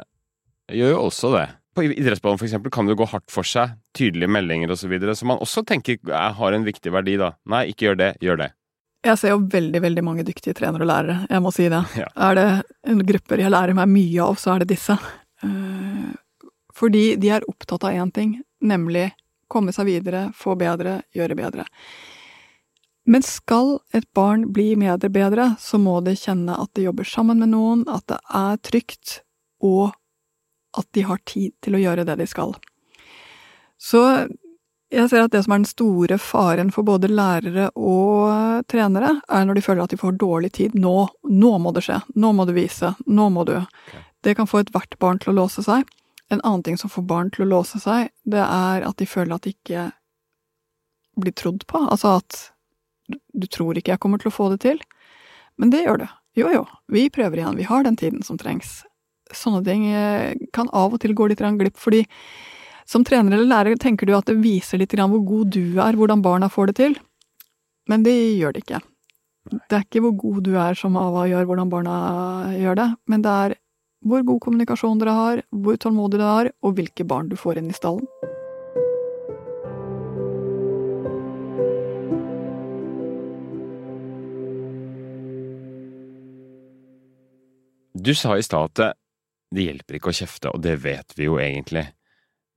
gjør 0.74 0.96
jo 0.96 1.04
også 1.06 1.34
det. 1.36 1.46
På 1.74 1.86
idrettsballen 1.86 2.42
eksempel 2.46 2.74
kan 2.74 2.90
det 2.90 2.98
gå 2.98 3.06
hardt 3.10 3.30
for 3.34 3.46
seg, 3.46 3.78
tydelige 3.98 4.30
meldinger 4.30 4.74
osv., 4.74 4.94
som 5.18 5.32
man 5.34 5.42
også 5.42 5.64
tenker 5.66 6.02
har 6.10 6.54
en 6.54 6.66
viktig 6.66 6.94
verdi, 6.94 7.18
da. 7.22 7.34
Nei, 7.50 7.66
ikke 7.74 7.90
gjør 7.90 8.02
det, 8.02 8.12
gjør 8.26 8.42
det. 8.44 8.50
Jeg 9.04 9.20
ser 9.20 9.34
jo 9.34 9.42
veldig, 9.52 9.82
veldig 9.84 10.04
mange 10.06 10.24
dyktige 10.24 10.56
trenere 10.56 10.86
og 10.86 10.88
lærere, 10.88 11.18
jeg 11.28 11.44
må 11.44 11.52
si 11.52 11.66
det. 11.72 11.82
Ja. 12.00 12.08
Er 12.30 12.38
det 12.40 12.48
en 12.88 13.04
grupper 13.04 13.42
jeg 13.44 13.52
lærer 13.52 13.76
meg 13.76 13.92
mye 13.92 14.24
av, 14.24 14.38
så 14.40 14.54
er 14.54 14.64
det 14.64 14.70
disse. 14.72 14.96
Eh, 15.44 16.14
fordi 16.74 17.04
de 17.20 17.34
er 17.36 17.48
opptatt 17.52 17.84
av 17.84 17.98
én 18.00 18.14
ting, 18.16 18.38
nemlig 18.64 19.10
komme 19.52 19.74
seg 19.76 19.90
videre, 19.92 20.30
få 20.36 20.56
bedre, 20.60 21.02
gjøre 21.14 21.38
bedre. 21.38 21.68
Men 23.04 23.26
skal 23.28 23.76
et 23.92 24.08
barn 24.16 24.48
bli 24.56 24.72
bedre, 24.80 25.12
bedre, 25.12 25.50
så 25.60 25.78
må 25.78 25.98
det 26.06 26.16
kjenne 26.22 26.56
at 26.56 26.72
det 26.74 26.88
jobber 26.88 27.08
sammen 27.08 27.44
med 27.44 27.52
noen, 27.52 27.84
at 27.92 28.08
det 28.08 28.22
er 28.40 28.62
trygt, 28.64 29.18
og 29.60 29.92
at 30.80 30.88
de 30.96 31.04
har 31.06 31.20
tid 31.28 31.52
til 31.62 31.76
å 31.76 31.84
gjøre 31.84 32.08
det 32.08 32.16
de 32.24 32.28
skal. 32.30 32.56
Så 33.76 34.00
jeg 34.94 35.10
ser 35.10 35.24
at 35.26 35.34
det 35.34 35.42
som 35.46 35.56
er 35.56 35.62
den 35.62 35.70
store 35.70 36.18
faren 36.22 36.70
for 36.74 36.86
både 36.86 37.10
lærere 37.10 37.70
og 37.74 38.66
trenere, 38.70 39.16
er 39.28 39.48
når 39.48 39.58
de 39.58 39.66
føler 39.66 39.84
at 39.84 39.94
de 39.94 40.00
får 40.00 40.20
dårlig 40.22 40.52
tid. 40.60 40.78
Nå, 40.78 41.08
nå 41.30 41.52
må 41.62 41.74
det 41.74 41.86
skje, 41.88 42.00
nå 42.16 42.34
må 42.38 42.46
du 42.46 42.54
vise, 42.56 42.94
nå 43.08 43.28
må 43.34 43.46
du. 43.50 43.56
Det 44.24 44.36
kan 44.38 44.50
få 44.50 44.62
ethvert 44.62 44.98
barn 45.02 45.20
til 45.22 45.34
å 45.34 45.38
låse 45.42 45.66
seg. 45.66 45.90
En 46.32 46.42
annen 46.42 46.64
ting 46.66 46.78
som 46.80 46.92
får 46.94 47.08
barn 47.10 47.34
til 47.34 47.46
å 47.46 47.52
låse 47.58 47.82
seg, 47.82 48.14
det 48.24 48.42
er 48.46 48.86
at 48.88 48.98
de 49.02 49.10
føler 49.10 49.36
at 49.36 49.48
de 49.48 49.56
ikke 49.56 49.90
blir 51.20 51.36
trodd 51.38 51.66
på. 51.70 51.82
Altså 51.84 52.18
at 52.22 52.40
du 53.10 53.50
tror 53.50 53.78
ikke 53.78 53.94
jeg 53.94 54.02
kommer 54.02 54.22
til 54.22 54.32
å 54.32 54.36
få 54.38 54.50
det 54.54 54.62
til. 54.64 54.80
Men 55.60 55.74
det 55.74 55.84
gjør 55.84 56.06
du. 56.06 56.08
Jo 56.40 56.50
jo, 56.50 56.64
vi 56.90 57.10
prøver 57.14 57.42
igjen, 57.42 57.60
vi 57.60 57.68
har 57.70 57.84
den 57.86 57.98
tiden 58.00 58.24
som 58.26 58.40
trengs. 58.42 58.82
Sånne 59.34 59.62
ting 59.66 59.86
eh, 59.90 60.34
kan 60.54 60.70
av 60.74 60.96
og 60.96 61.02
til 61.02 61.14
gå 61.18 61.28
litt 61.30 61.42
glipp, 61.42 61.78
fordi 61.78 62.04
som 62.94 63.04
trener 63.06 63.34
eller 63.34 63.50
lærer 63.50 63.80
tenker 63.82 64.06
du 64.06 64.14
at 64.14 64.30
det 64.30 64.38
viser 64.44 64.78
litt 64.78 64.94
hvor 64.94 65.24
god 65.26 65.54
du 65.56 65.80
er, 65.82 65.98
hvordan 65.98 66.22
barna 66.22 66.50
får 66.50 66.70
det 66.70 66.76
til. 66.78 66.98
Men 67.90 68.04
det 68.06 68.14
gjør 68.38 68.54
det 68.54 68.64
ikke. 68.64 68.82
Det 69.50 69.76
er 69.76 69.84
ikke 69.84 70.04
hvor 70.06 70.14
god 70.22 70.44
du 70.46 70.54
er 70.56 70.78
som 70.78 70.96
Ava 71.00 71.26
gjør, 71.28 71.48
hvordan 71.50 71.72
barna 71.72 71.96
gjør 72.56 72.78
det, 72.80 72.90
men 73.10 73.26
det 73.26 73.34
er 73.46 73.56
hvor 74.04 74.24
god 74.28 74.40
kommunikasjon 74.44 75.00
dere 75.00 75.16
har, 75.16 75.42
hvor 75.50 75.80
tålmodig 75.80 76.20
dere 76.20 76.36
har, 76.38 76.52
og 76.62 76.78
hvilke 76.78 77.08
barn 77.08 77.32
du 77.32 77.36
får 77.40 77.60
inn 77.60 77.72
i 77.72 77.76
stallen. 77.76 78.06
Du 88.04 88.12
sa 88.16 88.36
i 88.36 88.44
stad 88.44 88.70
at 88.84 88.98
det 89.54 89.68
hjelper 89.70 89.98
ikke 89.98 90.12
å 90.12 90.18
kjefte, 90.18 90.52
og 90.52 90.64
det 90.64 90.76
vet 90.84 91.14
vi 91.16 91.30
jo 91.30 91.40
egentlig. 91.40 91.86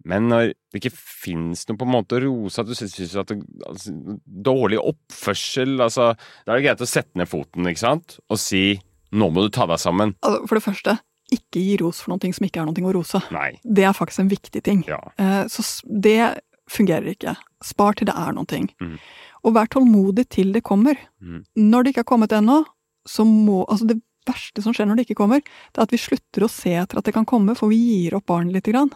Men 0.07 0.29
når 0.31 0.53
det 0.55 0.81
ikke 0.81 0.95
fins 0.95 1.65
noe 1.67 1.81
på 1.81 1.87
en 1.89 1.95
måte 1.97 2.19
å 2.19 2.23
rose, 2.23 2.63
at 2.63 2.69
du 2.69 2.77
syns 2.79 3.17
at 3.19 3.33
det, 3.33 3.41
altså, 3.67 3.95
dårlig 4.25 4.79
oppførsel 4.79 5.81
altså, 5.83 6.13
Da 6.47 6.55
er 6.55 6.61
det 6.61 6.67
greit 6.69 6.85
å 6.85 6.89
sette 6.89 7.19
ned 7.19 7.31
foten, 7.31 7.67
ikke 7.67 7.83
sant, 7.83 8.19
og 8.31 8.41
si 8.41 8.79
'nå 9.17 9.29
må 9.33 9.47
du 9.47 9.51
ta 9.55 9.67
deg 9.71 9.79
sammen'. 9.81 10.17
Altså, 10.23 10.47
for 10.47 10.59
det 10.59 10.65
første, 10.67 10.97
ikke 11.33 11.63
gi 11.63 11.77
ros 11.81 12.03
for 12.03 12.15
noe 12.15 12.33
som 12.35 12.47
ikke 12.47 12.63
er 12.63 12.67
noe 12.69 12.91
å 12.91 12.95
rose. 12.95 13.21
Nei. 13.35 13.59
Det 13.63 13.87
er 13.87 13.95
faktisk 13.97 14.23
en 14.23 14.31
viktig 14.31 14.63
ting. 14.63 14.85
Ja. 14.87 15.01
Eh, 15.19 15.47
så 15.51 15.63
det 15.87 16.43
fungerer 16.71 17.15
ikke. 17.15 17.37
Spar 17.65 17.97
til 17.99 18.11
det 18.11 18.15
er 18.19 18.35
noe. 18.35 18.61
Mm. 18.83 18.99
Og 19.47 19.55
vær 19.55 19.71
tålmodig 19.71 20.29
til 20.29 20.53
det 20.55 20.63
kommer. 20.67 20.99
Mm. 21.23 21.45
Når 21.57 21.83
det 21.83 21.95
ikke 21.95 22.05
har 22.05 22.13
kommet 22.13 22.35
ennå, 22.35 22.65
så 23.07 23.25
må 23.27 23.65
Altså, 23.71 23.87
det 23.87 24.01
verste 24.27 24.63
som 24.63 24.75
skjer 24.75 24.89
når 24.89 24.99
det 24.99 25.07
ikke 25.07 25.23
kommer, 25.23 25.41
det 25.41 25.79
er 25.79 25.87
at 25.87 25.95
vi 25.95 26.03
slutter 26.03 26.47
å 26.47 26.51
se 26.51 26.75
etter 26.75 26.99
at 26.99 27.07
det 27.07 27.15
kan 27.15 27.27
komme, 27.29 27.55
for 27.55 27.71
vi 27.71 27.79
gir 27.79 28.17
opp 28.19 28.27
barnet 28.27 28.59
lite 28.59 28.75
grann. 28.75 28.91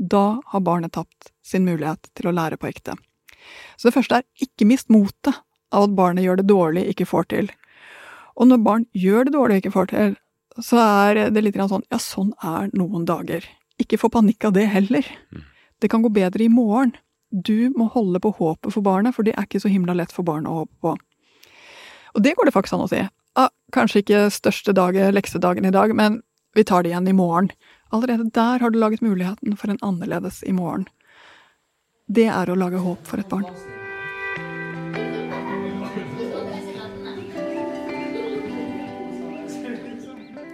Da 0.00 0.40
har 0.46 0.64
barnet 0.64 0.94
tapt 0.96 1.30
sin 1.44 1.66
mulighet 1.68 2.08
til 2.16 2.30
å 2.30 2.34
lære 2.34 2.56
på 2.56 2.70
ekte. 2.70 2.96
Så 3.76 3.88
det 3.88 3.96
første 3.96 4.20
er 4.20 4.46
ikke 4.46 4.68
mist 4.68 4.88
motet 4.92 5.42
av 5.70 5.86
at 5.86 5.96
barnet 5.96 6.24
gjør 6.24 6.40
det 6.40 6.48
dårlig, 6.48 6.86
ikke 6.92 7.08
får 7.08 7.28
til. 7.32 7.50
Og 8.40 8.48
når 8.48 8.64
barn 8.64 8.86
gjør 8.96 9.28
det 9.28 9.34
dårlig, 9.36 9.60
ikke 9.60 9.74
får 9.74 9.90
til, 9.92 10.16
så 10.60 10.80
er 10.80 11.20
det 11.34 11.44
litt 11.44 11.58
sånn 11.60 11.84
ja, 11.92 12.00
sånn 12.00 12.32
er 12.40 12.72
noen 12.76 13.04
dager. 13.08 13.44
Ikke 13.80 14.00
få 14.00 14.10
panikk 14.12 14.48
av 14.48 14.56
det 14.56 14.66
heller. 14.72 15.06
Mm. 15.32 15.44
Det 15.80 15.90
kan 15.92 16.02
gå 16.04 16.10
bedre 16.12 16.44
i 16.44 16.52
morgen. 16.52 16.94
Du 17.30 17.70
må 17.76 17.86
holde 17.92 18.20
på 18.20 18.32
håpet 18.40 18.74
for 18.74 18.84
barnet, 18.84 19.14
for 19.14 19.26
det 19.26 19.36
er 19.36 19.46
ikke 19.46 19.62
så 19.62 19.70
himla 19.70 19.94
lett 19.96 20.12
for 20.12 20.26
barnet 20.26 20.50
å 20.50 20.62
håpe 20.62 20.76
på. 20.82 20.96
Og 22.16 22.24
det 22.24 22.34
går 22.36 22.48
det 22.48 22.56
faktisk 22.56 22.76
an 22.76 22.86
å 22.88 22.90
si. 22.90 23.04
Ah, 23.38 23.52
kanskje 23.72 24.02
ikke 24.02 24.24
største 24.34 24.74
dag, 24.74 24.96
leksedagen 25.14 25.68
i 25.68 25.74
dag, 25.74 25.94
men 25.94 26.18
vi 26.58 26.64
tar 26.66 26.82
det 26.82 26.90
igjen 26.90 27.08
i 27.08 27.14
morgen. 27.14 27.52
Allerede 27.90 28.30
der 28.30 28.62
har 28.62 28.70
du 28.70 28.78
laget 28.78 29.02
muligheten 29.02 29.56
for 29.56 29.70
en 29.70 29.78
annerledes 29.82 30.42
i 30.46 30.52
morgen. 30.52 30.86
Det 32.06 32.28
er 32.30 32.50
å 32.50 32.58
lage 32.58 32.78
håp 32.78 33.06
for 33.06 33.18
et 33.18 33.30
barn. 33.30 33.46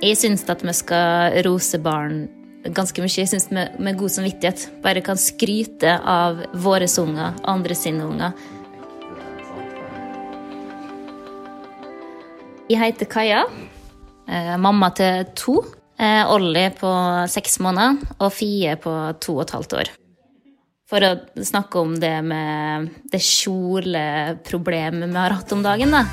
Jeg 0.04 0.16
syns 0.20 0.44
at 0.52 0.60
vi 0.64 0.72
skal 0.76 1.36
rose 1.46 1.78
barn 1.82 2.26
ganske 2.76 3.00
mye. 3.02 3.12
Jeg 3.12 3.30
syns 3.30 3.48
vi 3.50 3.56
med, 3.56 3.96
god 4.00 4.12
samvittighet 4.16 4.66
bare 4.84 5.04
kan 5.04 5.20
skryte 5.20 5.96
av 6.00 6.42
våre 6.56 6.88
unger, 7.00 7.36
andre 7.44 7.76
sine 7.76 8.04
unger. 8.04 8.36
Jeg 12.70 12.80
heter 12.82 13.08
Kaja. 13.10 13.44
Eh, 14.26 14.56
mamma 14.58 14.90
til 14.90 15.26
to. 15.38 15.60
Eh, 15.96 16.28
Olli 16.28 16.66
på 16.76 16.90
seks 17.32 17.56
måneder 17.64 17.96
og 18.20 18.32
Fie 18.36 18.74
på 18.76 18.92
to 19.22 19.38
og 19.38 19.46
et 19.46 19.54
halvt 19.56 19.76
år. 19.78 19.90
For 20.86 21.02
å 21.02 21.12
snakke 21.42 21.80
om 21.80 21.94
det 21.98 22.18
med 22.22 22.90
det 23.10 23.22
kjoleproblemet 23.24 25.08
vi 25.08 25.18
har 25.18 25.34
hatt 25.38 25.54
om 25.56 25.64
dagen, 25.64 25.96
da. 25.96 26.04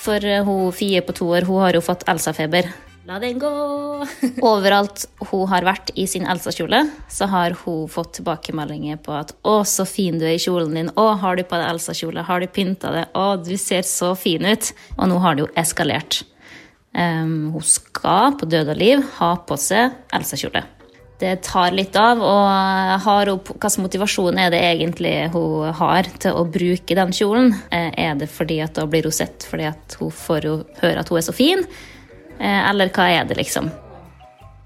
For 0.00 0.22
eh, 0.22 0.46
hun 0.46 0.70
Fie 0.72 1.02
på 1.02 1.16
to 1.18 1.32
år 1.34 1.48
hun 1.50 1.60
har 1.66 1.74
jo 1.76 1.82
fått 1.84 2.06
Elsa-feber. 2.08 2.70
La 3.10 3.18
den 3.18 3.40
gå. 3.42 3.48
Overalt 4.52 5.08
hun 5.32 5.48
har 5.50 5.64
vært 5.66 5.90
i 5.98 6.04
sin 6.06 6.28
Elsa-kjole, 6.30 6.84
så 7.10 7.26
har 7.32 7.56
hun 7.64 7.88
fått 7.90 8.20
tilbakemeldinger 8.20 9.00
på 9.02 9.16
at 9.16 9.32
'Å, 9.42 9.64
så 9.66 9.82
fin 9.82 10.20
du 10.20 10.22
er 10.28 10.36
i 10.36 10.42
kjolen 10.42 10.76
din'. 10.78 10.92
'Å, 10.94 11.18
har 11.18 11.34
du 11.34 11.42
på 11.42 11.58
deg 11.58 11.72
Elsa-kjole? 11.72 12.22
Har 12.28 12.38
du 12.38 12.46
pynta 12.46 12.94
det?' 12.94 13.08
'Å, 13.10 13.42
du 13.42 13.56
ser 13.58 13.82
så 13.82 14.12
fin 14.14 14.46
ut'. 14.46 14.70
Og 14.94 15.10
nå 15.10 15.18
har 15.26 15.34
det 15.34 15.42
jo 15.42 15.50
eskalert. 15.58 16.22
Um, 16.94 17.50
hun 17.50 17.66
skal 17.66 18.38
på 18.38 18.46
død 18.46 18.76
og 18.76 18.78
liv 18.78 19.02
ha 19.18 19.34
på 19.42 19.58
seg 19.58 19.90
Elsa-kjole. 20.14 20.62
Det 21.18 21.34
tar 21.42 21.74
litt 21.74 21.98
av, 21.98 22.22
og 22.22 23.04
har 23.10 23.26
hun, 23.26 23.42
hvilken 23.42 23.88
motivasjon 23.90 24.38
er 24.38 24.54
det 24.54 24.62
egentlig 24.70 25.32
hun 25.34 25.74
har 25.82 26.06
til 26.14 26.38
å 26.38 26.46
bruke 26.46 26.94
den 26.94 27.10
kjolen? 27.10 27.56
Eh, 27.74 27.90
er 28.06 28.14
det 28.14 28.30
fordi 28.30 28.62
at 28.62 28.78
da 28.78 28.86
blir 28.86 29.02
hun 29.02 29.12
sett 29.12 29.42
fordi 29.42 29.66
at 29.66 29.98
hun 29.98 30.14
får 30.14 30.46
høre 30.78 31.02
at 31.02 31.10
hun 31.10 31.18
er 31.18 31.26
så 31.26 31.34
fin? 31.34 31.66
Eh, 32.40 32.60
eller 32.70 32.88
hva 32.94 33.06
er 33.12 33.28
det, 33.28 33.36
liksom? 33.36 33.68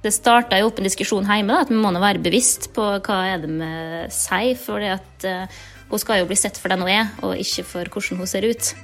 Det 0.05 0.13
starta 0.13 0.59
jo 0.61 0.69
opp 0.69 0.79
en 0.79 0.87
diskusjon 0.87 1.27
hjemme, 1.27 1.51
da, 1.51 1.65
at 1.65 1.73
vi 1.73 1.79
må 1.81 1.91
være 1.97 2.23
bevisst 2.23 2.69
på 2.77 2.85
hva 3.03 3.21
er 3.33 3.41
det 3.43 3.51
vi 3.51 3.71
sier. 4.13 4.59
For 4.61 4.85
at 4.85 5.25
uh, 5.25 5.63
hun 5.89 6.03
skal 6.03 6.21
jo 6.21 6.29
bli 6.29 6.37
sett 6.37 6.61
for 6.61 6.71
den 6.71 6.85
hun 6.85 6.93
er, 6.93 7.09
og 7.25 7.41
ikke 7.41 7.65
for 7.67 7.89
hvordan 7.89 8.21
hun 8.21 8.29
ser 8.29 8.45
ut. 8.45 8.75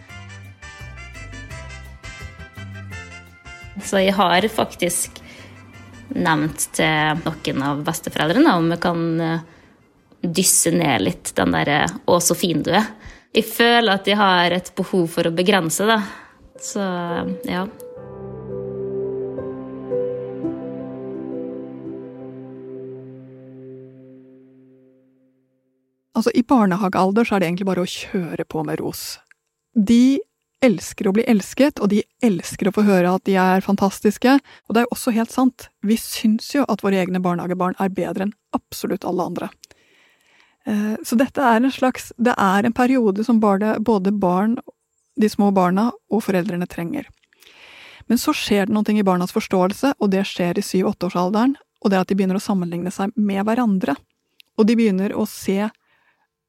Så 3.85 4.01
jeg 4.01 4.17
har 4.17 4.49
faktisk 4.53 5.21
nevnt 6.17 6.67
til 6.75 7.21
noen 7.21 7.63
av 7.69 7.85
besteforeldrene 7.87 8.57
om 8.57 8.73
vi 8.73 8.81
kan 8.81 9.05
uh, 9.21 9.45
dysse 10.21 10.73
ned 10.75 11.05
litt 11.05 11.35
den 11.37 11.53
derre 11.55 11.85
'Å, 11.85 12.17
så 12.17 12.35
fin 12.37 12.65
du 12.65 12.73
er'. 12.73 12.91
Jeg 13.37 13.47
føler 13.47 13.93
at 13.93 14.09
jeg 14.09 14.19
har 14.19 14.57
et 14.57 14.73
behov 14.75 15.07
for 15.13 15.29
å 15.29 15.37
begrense 15.37 15.85
det. 15.87 16.01
Så 16.65 16.83
ja. 17.47 17.69
Altså, 26.21 26.35
I 26.37 26.45
barnehagealder 26.45 27.25
så 27.25 27.37
er 27.37 27.41
det 27.41 27.49
egentlig 27.49 27.71
bare 27.71 27.87
å 27.87 27.89
kjøre 27.89 28.45
på 28.45 28.61
med 28.69 28.77
ros. 28.83 29.15
De 29.73 30.21
elsker 30.61 31.09
å 31.09 31.15
bli 31.17 31.25
elsket, 31.33 31.81
og 31.81 31.89
de 31.95 32.03
elsker 32.21 32.69
å 32.69 32.75
få 32.77 32.85
høre 32.85 33.15
at 33.17 33.25
de 33.25 33.39
er 33.41 33.65
fantastiske. 33.65 34.35
Og 34.69 34.77
det 34.77 34.83
er 34.83 34.85
jo 34.85 34.97
også 34.99 35.15
helt 35.17 35.33
sant, 35.33 35.71
vi 35.81 35.97
syns 35.97 36.51
jo 36.53 36.67
at 36.69 36.85
våre 36.85 37.01
egne 37.01 37.23
barnehagebarn 37.25 37.79
er 37.81 37.95
bedre 37.97 38.29
enn 38.29 38.35
absolutt 38.57 39.07
alle 39.09 39.31
andre. 39.33 39.49
Eh, 40.69 41.01
så 41.09 41.17
dette 41.17 41.41
er 41.41 41.57
en 41.57 41.73
slags 41.73 42.13
Det 42.19 42.35
er 42.37 42.67
en 42.69 42.77
periode 42.77 43.25
som 43.25 43.41
både 43.41 44.13
barn, 44.13 44.59
de 45.17 45.29
små 45.29 45.51
barna 45.57 45.89
og 46.13 46.25
foreldrene 46.29 46.69
trenger. 46.69 47.09
Men 48.13 48.21
så 48.21 48.37
skjer 48.37 48.69
det 48.69 48.77
noe 48.77 48.93
i 48.93 49.07
barnas 49.07 49.33
forståelse, 49.33 49.95
og 49.97 50.13
det 50.13 50.27
skjer 50.29 50.59
i 50.59 50.69
syv-åtteårsalderen, 50.69 51.57
og 51.81 51.91
det 51.91 51.97
er 51.97 52.05
at 52.05 52.13
de 52.13 52.17
begynner 52.19 52.37
å 52.37 52.45
sammenligne 52.45 52.93
seg 52.93 53.15
med 53.17 53.47
hverandre. 53.49 53.97
Og 54.59 54.67
de 54.69 54.77
begynner 54.77 55.15
å 55.17 55.25
se 55.25 55.71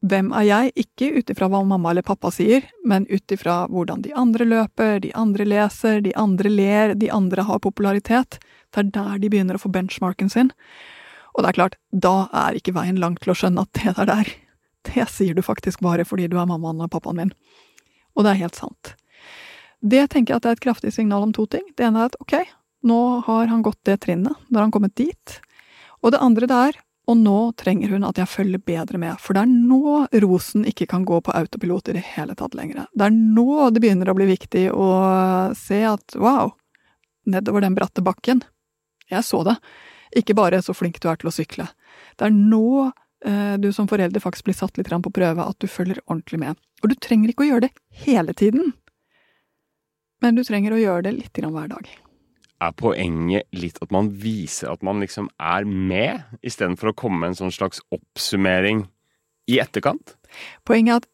hvem 0.01 0.31
er 0.33 0.45
jeg, 0.47 0.71
ikke 0.83 1.09
ut 1.19 1.29
ifra 1.29 1.47
hva 1.51 1.61
mamma 1.67 1.91
eller 1.91 2.05
pappa 2.05 2.31
sier, 2.33 2.65
men 2.87 3.05
ut 3.09 3.33
ifra 3.33 3.67
hvordan 3.69 4.01
de 4.01 4.13
andre 4.17 4.47
løper, 4.47 4.99
de 5.03 5.11
andre 5.17 5.45
leser, 5.45 6.01
de 6.01 6.13
andre 6.17 6.49
ler, 6.49 6.95
de 6.97 7.11
andre 7.13 7.45
har 7.45 7.61
popularitet. 7.61 8.39
Det 8.73 8.81
er 8.81 8.89
der 8.95 9.19
de 9.21 9.29
begynner 9.29 9.59
å 9.59 9.61
få 9.61 9.69
benchmarken 9.73 10.31
sin. 10.33 10.49
Og 11.35 11.43
det 11.43 11.51
er 11.51 11.59
klart, 11.59 11.77
da 11.93 12.31
er 12.33 12.57
ikke 12.57 12.73
veien 12.75 12.97
lang 12.99 13.19
til 13.21 13.33
å 13.33 13.37
skjønne 13.37 13.67
at 13.67 13.77
det 13.77 13.93
der 13.99 14.09
der, 14.09 14.31
det 14.89 15.05
sier 15.13 15.37
du 15.37 15.43
faktisk 15.45 15.83
bare 15.85 16.07
fordi 16.07 16.27
du 16.31 16.39
er 16.41 16.49
mammaen 16.49 16.81
og 16.81 16.89
pappaen 16.91 17.19
min. 17.19 17.35
Og 18.17 18.25
det 18.25 18.33
er 18.33 18.41
helt 18.41 18.57
sant. 18.57 18.95
Det 19.81 20.07
tenker 20.09 20.33
jeg 20.33 20.41
at 20.41 20.45
det 20.45 20.49
er 20.49 20.57
et 20.57 20.65
kraftig 20.65 20.93
signal 20.97 21.27
om 21.27 21.33
to 21.33 21.45
ting. 21.45 21.63
Det 21.77 21.85
ene 21.85 22.01
er 22.01 22.09
at 22.09 22.17
ok, 22.21 22.39
nå 22.89 23.01
har 23.27 23.49
han 23.53 23.61
gått 23.65 23.79
det 23.85 24.01
trinnet, 24.01 24.33
nå 24.49 24.57
har 24.57 24.65
han 24.65 24.73
kommet 24.73 24.97
dit. 24.97 25.37
Og 26.01 26.13
det 26.13 26.21
andre 26.25 26.49
det 26.49 26.57
er 26.69 26.81
og 27.09 27.17
nå 27.17 27.37
trenger 27.57 27.95
hun 27.95 28.05
at 28.05 28.19
jeg 28.21 28.29
følger 28.29 28.61
bedre 28.61 28.99
med, 29.01 29.17
for 29.19 29.35
det 29.35 29.43
er 29.43 29.51
nå 29.51 30.05
rosen 30.23 30.65
ikke 30.69 30.87
kan 30.91 31.05
gå 31.07 31.17
på 31.25 31.33
autopilot 31.33 31.89
i 31.89 31.95
det 31.97 32.03
hele 32.13 32.35
tatt 32.37 32.55
lenger. 32.57 32.85
Det 32.93 33.07
er 33.07 33.15
nå 33.15 33.69
det 33.73 33.81
begynner 33.83 34.11
å 34.11 34.17
bli 34.17 34.27
viktig 34.29 34.67
å 34.71 34.89
se 35.57 35.81
at 35.89 36.17
wow, 36.21 36.53
nedover 37.25 37.65
den 37.65 37.77
bratte 37.77 38.05
bakken, 38.05 38.43
jeg 39.11 39.25
så 39.27 39.41
det, 39.47 39.57
ikke 40.21 40.37
bare 40.37 40.61
så 40.63 40.75
flink 40.77 41.01
du 41.01 41.09
er 41.09 41.17
til 41.19 41.31
å 41.31 41.33
sykle. 41.35 41.65
Det 42.19 42.27
er 42.27 42.35
nå 42.35 42.91
eh, 43.25 43.57
du 43.59 43.71
som 43.75 43.89
forelder 43.89 44.23
faktisk 44.23 44.47
blir 44.47 44.59
satt 44.59 44.77
litt 44.77 44.91
på 44.91 45.15
prøve, 45.15 45.41
at 45.41 45.57
du 45.59 45.67
følger 45.67 46.03
ordentlig 46.05 46.39
med. 46.43 46.61
Og 46.83 46.93
du 46.93 46.95
trenger 47.01 47.33
ikke 47.33 47.47
å 47.47 47.49
gjøre 47.49 47.67
det 47.67 47.73
hele 48.05 48.37
tiden, 48.37 48.75
men 50.21 50.37
du 50.37 50.45
trenger 50.45 50.75
å 50.75 50.79
gjøre 50.79 51.09
det 51.09 51.17
litt 51.17 51.41
hver 51.41 51.71
dag 51.71 51.91
er 52.61 52.73
poenget 52.77 53.47
litt 53.57 53.79
at 53.81 53.91
man 53.93 54.11
viser 54.21 54.71
at 54.71 54.83
man 54.85 55.01
liksom 55.01 55.29
er 55.41 55.65
med, 55.65 56.21
istedenfor 56.45 56.91
å 56.91 56.97
komme 56.97 57.23
med 57.23 57.33
en 57.33 57.39
sånn 57.43 57.55
slags 57.55 57.81
oppsummering 57.93 58.85
i 59.49 59.59
etterkant? 59.63 60.15
Poenget 60.67 60.93
er 60.93 61.01
at 61.01 61.09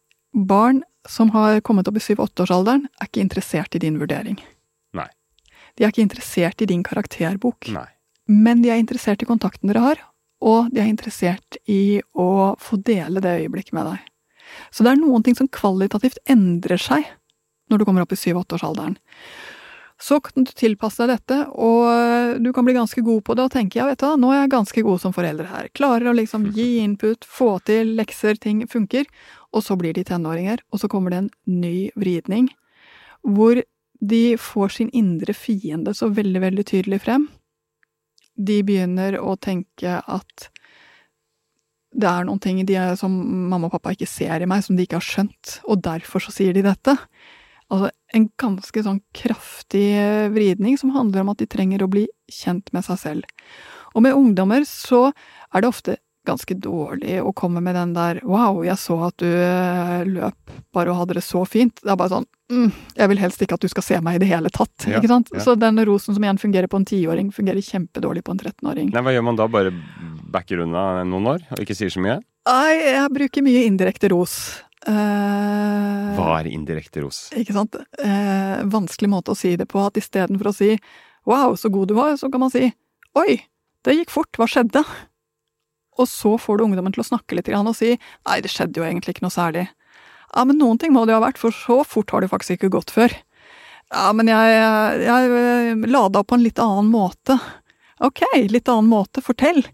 barn 0.48 0.82
som 1.08 1.32
har 1.32 1.62
kommet 1.64 1.88
opp 1.88 1.96
i 1.96 2.04
syv-åtteårsalderen, 2.04 2.84
er 3.00 3.08
ikke 3.08 3.24
interessert 3.24 3.74
i 3.74 3.80
din 3.82 3.96
vurdering. 4.00 4.36
Nei. 4.96 5.08
De 5.76 5.84
er 5.86 5.92
ikke 5.92 6.04
interessert 6.04 6.60
i 6.62 6.68
din 6.68 6.84
karakterbok. 6.84 7.70
Nei. 7.72 7.88
Men 8.28 8.60
de 8.60 8.72
er 8.72 8.80
interessert 8.82 9.24
i 9.24 9.28
kontakten 9.28 9.72
dere 9.72 9.84
har, 9.86 10.02
og 10.44 10.68
de 10.74 10.82
er 10.82 10.90
interessert 10.90 11.56
i 11.66 11.98
å 12.12 12.54
få 12.60 12.78
dele 12.84 13.22
det 13.24 13.38
øyeblikket 13.40 13.74
med 13.74 13.88
deg. 13.88 14.02
Så 14.72 14.84
det 14.84 14.92
er 14.92 15.00
noen 15.00 15.24
ting 15.24 15.36
som 15.38 15.48
kvalitativt 15.48 16.20
endrer 16.28 16.80
seg 16.80 17.08
når 17.68 17.80
du 17.80 17.88
kommer 17.88 18.04
opp 18.04 18.12
i 18.12 18.20
syv-åtteårsalderen. 18.20 18.96
Så 19.98 20.20
kan 20.22 20.44
du 20.46 20.52
tilpasse 20.54 21.02
deg 21.02 21.16
dette, 21.16 21.36
og 21.58 22.38
du 22.38 22.52
kan 22.54 22.66
bli 22.66 22.76
ganske 22.76 23.02
god 23.02 23.24
på 23.26 23.34
det 23.34 23.48
og 23.48 23.54
tenke 23.54 23.80
ja, 23.80 23.86
vet 23.88 23.98
du 23.98 24.12
nå 24.20 24.30
er 24.30 24.44
jeg 24.44 24.52
ganske 24.52 24.84
god 24.86 25.02
som 25.02 25.14
forelder 25.16 25.48
her. 25.50 25.70
Klarer 25.74 26.12
å 26.12 26.14
liksom 26.14 26.46
gi 26.54 26.78
input, 26.84 27.26
få 27.26 27.56
til 27.66 27.96
lekser, 27.98 28.38
ting 28.38 28.62
funker. 28.70 29.08
Og 29.50 29.64
så 29.66 29.74
blir 29.80 29.96
de 29.96 30.04
tenåringer, 30.06 30.62
og 30.70 30.82
så 30.82 30.90
kommer 30.92 31.10
det 31.10 31.24
en 31.24 31.32
ny 31.50 31.88
vridning 31.98 32.50
hvor 33.26 33.58
de 33.98 34.36
får 34.38 34.76
sin 34.76 34.90
indre 34.94 35.34
fiende 35.34 35.94
så 35.96 36.06
veldig, 36.14 36.40
veldig 36.44 36.64
tydelig 36.68 37.00
frem. 37.02 37.26
De 38.38 38.60
begynner 38.62 39.18
å 39.18 39.34
tenke 39.42 39.98
at 39.98 40.46
det 41.98 42.06
er 42.06 42.28
noen 42.28 42.38
ting 42.38 42.60
de 42.68 42.76
er, 42.78 42.94
som 43.00 43.10
mamma 43.50 43.66
og 43.66 43.74
pappa 43.74 43.94
ikke 43.96 44.06
ser 44.06 44.44
i 44.44 44.46
meg, 44.46 44.62
som 44.62 44.76
de 44.78 44.84
ikke 44.86 45.00
har 45.00 45.06
skjønt, 45.08 45.58
og 45.66 45.82
derfor 45.82 46.22
så 46.22 46.34
sier 46.34 46.54
de 46.54 46.62
dette. 46.62 46.94
Altså 47.68 47.90
en 48.16 48.28
ganske 48.40 48.82
sånn 48.84 49.00
kraftig 49.16 49.86
eh, 50.00 50.28
vridning 50.32 50.78
som 50.80 50.94
handler 50.94 51.24
om 51.24 51.34
at 51.34 51.42
de 51.42 51.48
trenger 51.50 51.84
å 51.84 51.90
bli 51.92 52.06
kjent 52.32 52.72
med 52.72 52.86
seg 52.86 53.00
selv. 53.02 53.48
Og 53.92 54.04
med 54.04 54.16
ungdommer 54.16 54.64
så 54.68 55.10
er 55.52 55.64
det 55.64 55.68
ofte 55.68 55.98
ganske 56.28 56.56
dårlig 56.60 57.18
å 57.24 57.32
komme 57.36 57.62
med 57.64 57.76
den 57.76 57.94
der 57.96 58.20
'wow, 58.24 58.60
jeg 58.66 58.76
så 58.80 58.98
at 59.06 59.16
du 59.22 59.28
eh, 59.28 60.04
løp 60.04 60.52
bare 60.74 60.92
og 60.92 61.00
hadde 61.00 61.16
det 61.18 61.24
så 61.24 61.44
fint'. 61.48 61.80
Det 61.80 61.92
er 61.92 61.96
bare 61.96 62.12
sånn 62.12 62.26
mm, 62.52 62.72
'jeg 62.96 63.08
vil 63.08 63.22
helst 63.22 63.42
ikke 63.42 63.56
at 63.56 63.64
du 63.64 63.68
skal 63.68 63.86
se 63.86 64.00
meg 64.00 64.16
i 64.16 64.22
det 64.24 64.28
hele 64.28 64.52
tatt'. 64.52 64.88
Ja, 64.88 64.98
ikke 64.98 65.08
sant? 65.08 65.32
Ja. 65.32 65.40
Så 65.40 65.56
den 65.58 65.80
rosen 65.84 66.14
som 66.14 66.24
igjen 66.24 66.40
fungerer 66.40 66.68
på 66.68 66.76
en 66.76 66.88
tiåring, 66.88 67.32
fungerer 67.32 67.64
kjempedårlig 67.64 68.24
på 68.24 68.32
en 68.32 68.38
13-åring. 68.38 68.92
Hva 68.92 69.12
gjør 69.12 69.24
man 69.24 69.36
da? 69.36 69.48
Bare 69.48 69.72
backer 70.28 70.60
unna 70.60 71.04
noen 71.04 71.26
år 71.26 71.40
og 71.52 71.60
ikke 71.64 71.76
sier 71.76 71.92
så 71.92 72.00
mye? 72.00 72.20
Nei, 72.48 72.74
jeg 72.80 73.12
bruker 73.12 73.44
mye 73.44 73.64
indirekte 73.68 74.08
ros. 74.12 74.62
Uh, 74.86 76.14
Hva 76.14 76.38
er 76.38 76.50
indirekte 76.52 77.02
ros? 77.02 77.26
Ikke 77.36 77.56
sant. 77.56 77.74
Uh, 77.98 78.62
vanskelig 78.70 79.10
måte 79.10 79.34
å 79.34 79.38
si 79.38 79.56
det 79.58 79.66
på. 79.70 79.82
At 79.82 79.98
istedenfor 79.98 80.52
å 80.52 80.54
si 80.54 80.76
'wow, 81.26 81.56
så 81.58 81.70
god 81.72 81.88
du 81.88 81.94
var', 81.94 82.16
så 82.16 82.30
kan 82.30 82.40
man 82.40 82.50
si 82.50 82.72
'oi, 83.14 83.42
det 83.84 83.96
gikk 83.96 84.10
fort, 84.10 84.32
hva 84.38 84.46
skjedde'? 84.46 84.84
Og 85.98 86.06
så 86.06 86.38
får 86.38 86.58
du 86.58 86.64
ungdommen 86.64 86.94
til 86.94 87.02
å 87.02 87.10
snakke 87.10 87.34
litt 87.34 87.48
og 87.48 87.76
si 87.76 87.98
'nei, 87.98 88.40
det 88.40 88.50
skjedde 88.50 88.78
jo 88.78 88.86
egentlig 88.86 89.16
ikke 89.16 89.26
noe 89.26 89.34
særlig'. 89.34 89.68
Ja, 90.34 90.44
men 90.44 90.58
noen 90.58 90.78
ting 90.78 90.92
må 90.92 91.06
det 91.06 91.12
jo 91.12 91.20
ha 91.20 91.26
vært, 91.26 91.38
for 91.40 91.50
så 91.50 91.84
fort 91.84 92.10
har 92.10 92.20
det 92.20 92.30
faktisk 92.30 92.58
ikke 92.58 92.76
gått 92.76 92.90
før. 92.90 93.10
Ja, 93.90 94.12
men 94.12 94.28
jeg, 94.28 94.56
jeg 95.00 95.88
lada 95.88 96.22
på 96.22 96.36
en 96.36 96.44
litt 96.44 96.58
annen 96.60 96.90
måte. 96.92 97.38
Ok, 98.04 98.20
litt 98.52 98.68
annen 98.68 98.90
måte, 98.90 99.24
fortell. 99.24 99.64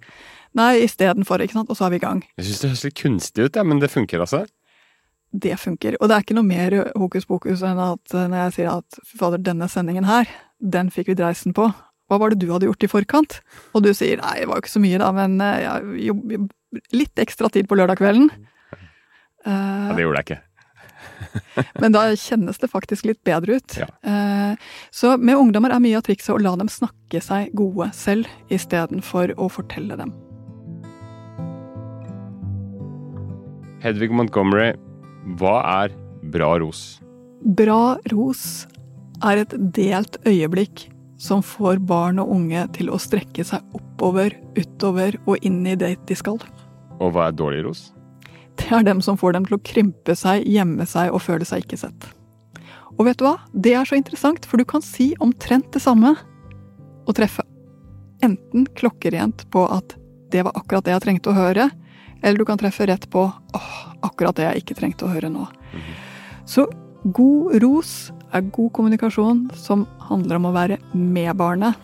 Nei, 0.54 0.84
istedenfor, 0.86 1.42
ikke 1.42 1.58
sant, 1.58 1.70
og 1.70 1.76
så 1.76 1.88
er 1.88 1.90
vi 1.90 1.98
i 1.98 2.04
gang. 2.04 2.22
Jeg 2.38 2.46
syns 2.46 2.60
det 2.60 2.70
høres 2.70 2.84
litt 2.86 3.00
kunstig 3.00 3.48
ut, 3.48 3.56
ja, 3.58 3.64
men 3.66 3.82
det 3.82 3.90
funker 3.90 4.22
altså? 4.22 4.44
Det 5.34 5.56
funker. 5.60 5.96
Og 6.00 6.08
det 6.08 6.16
er 6.16 6.24
ikke 6.24 6.36
noe 6.38 6.46
mer 6.46 6.76
hokus 6.94 7.26
pokus 7.28 7.64
enn 7.66 7.80
at 7.82 8.14
eh, 8.14 8.28
når 8.30 8.46
jeg 8.46 8.54
sier 8.58 8.70
at 8.76 9.00
fy 9.02 9.18
fader, 9.20 9.42
denne 9.42 9.68
sendingen 9.70 10.06
her, 10.08 10.30
den 10.58 10.92
fikk 10.94 11.10
vi 11.12 11.18
dreisen 11.18 11.56
på. 11.56 11.68
Hva 12.10 12.20
var 12.20 12.32
det 12.32 12.44
du 12.44 12.50
hadde 12.52 12.68
gjort 12.68 12.84
i 12.84 12.90
forkant? 12.90 13.38
Og 13.74 13.84
du 13.84 13.90
sier 13.96 14.20
nei, 14.22 14.38
det 14.42 14.48
var 14.50 14.60
jo 14.60 14.64
ikke 14.66 14.76
så 14.76 14.82
mye 14.84 15.00
da, 15.02 15.10
men 15.16 15.38
eh, 15.42 15.60
jeg 15.64 16.08
jobb, 16.10 16.34
litt 16.94 17.22
ekstra 17.26 17.50
tid 17.52 17.70
på 17.70 17.78
lørdag 17.80 18.00
kvelden. 18.00 18.32
Ja, 19.44 19.92
det 19.92 20.06
gjorde 20.06 20.20
jeg 20.22 20.24
ikke. 20.30 20.42
men 21.82 21.94
da 21.94 22.04
kjennes 22.16 22.60
det 22.62 22.70
faktisk 22.72 23.08
litt 23.08 23.20
bedre 23.26 23.58
ut. 23.58 23.76
Ja. 23.76 23.88
Eh, 24.06 24.70
så 24.94 25.16
med 25.18 25.36
ungdommer 25.36 25.74
er 25.74 25.82
mye 25.84 25.98
av 25.98 26.06
trikset 26.06 26.34
å 26.36 26.40
la 26.40 26.54
dem 26.60 26.70
snakke 26.72 27.20
seg 27.24 27.52
gode 27.56 27.90
selv, 27.96 28.30
istedenfor 28.54 29.34
å 29.36 29.50
fortelle 29.52 29.98
dem. 30.00 30.14
Hedvig 33.84 34.14
Montgomery, 34.16 34.72
hva 35.24 35.58
er 35.84 35.94
bra 36.32 36.54
ros? 36.60 36.98
Bra 37.56 37.96
ros 38.12 38.66
er 39.24 39.40
et 39.40 39.54
delt 39.76 40.18
øyeblikk 40.28 40.88
som 41.20 41.40
får 41.44 41.80
barn 41.88 42.20
og 42.20 42.32
unge 42.34 42.66
til 42.76 42.90
å 42.92 43.00
strekke 43.00 43.44
seg 43.46 43.64
oppover, 43.76 44.34
utover 44.58 45.16
og 45.24 45.40
inn 45.46 45.62
i 45.66 45.76
det 45.80 45.94
de 46.08 46.16
skal. 46.18 46.36
Og 47.00 47.14
hva 47.14 47.30
er 47.30 47.38
dårlig 47.38 47.62
ros? 47.64 47.86
Det 48.60 48.68
er 48.70 48.84
dem 48.86 49.00
som 49.02 49.16
får 49.18 49.34
dem 49.34 49.48
til 49.48 49.56
å 49.56 49.62
krympe 49.64 50.14
seg, 50.18 50.44
gjemme 50.44 50.84
seg 50.86 51.14
og 51.14 51.24
føle 51.24 51.48
seg 51.48 51.64
ikke 51.64 51.80
sett. 51.80 52.10
Og 52.94 53.08
vet 53.08 53.18
du 53.18 53.24
hva? 53.26 53.38
Det 53.50 53.72
er 53.74 53.88
så 53.88 53.96
interessant, 53.98 54.44
for 54.46 54.60
du 54.60 54.68
kan 54.68 54.84
si 54.84 55.14
omtrent 55.24 55.72
det 55.74 55.82
samme 55.82 56.14
og 57.04 57.16
treffe 57.16 57.42
enten 58.24 58.68
klokkerent 58.78 59.44
på 59.52 59.64
at 59.72 59.96
det 60.32 60.44
var 60.46 60.54
akkurat 60.56 60.86
det 60.86 60.94
jeg 60.94 61.04
trengte 61.04 61.32
å 61.32 61.36
høre, 61.36 61.66
eller 62.24 62.40
du 62.40 62.46
kan 62.48 62.60
treffe 62.60 62.86
rett 62.88 63.04
på 63.12 63.26
åh, 63.28 63.74
akkurat 64.04 64.36
det 64.38 64.48
jeg 64.48 64.64
ikke 64.64 64.78
trengte 64.78 65.06
å 65.06 65.12
høre 65.12 65.28
nå. 65.32 65.44
Så 66.48 66.66
god 67.04 67.58
ros 67.62 67.92
er 68.32 68.48
god 68.48 68.72
kommunikasjon 68.76 69.46
som 69.58 69.84
handler 70.08 70.40
om 70.40 70.48
å 70.48 70.54
være 70.56 70.80
med 70.96 71.36
barnet, 71.36 71.76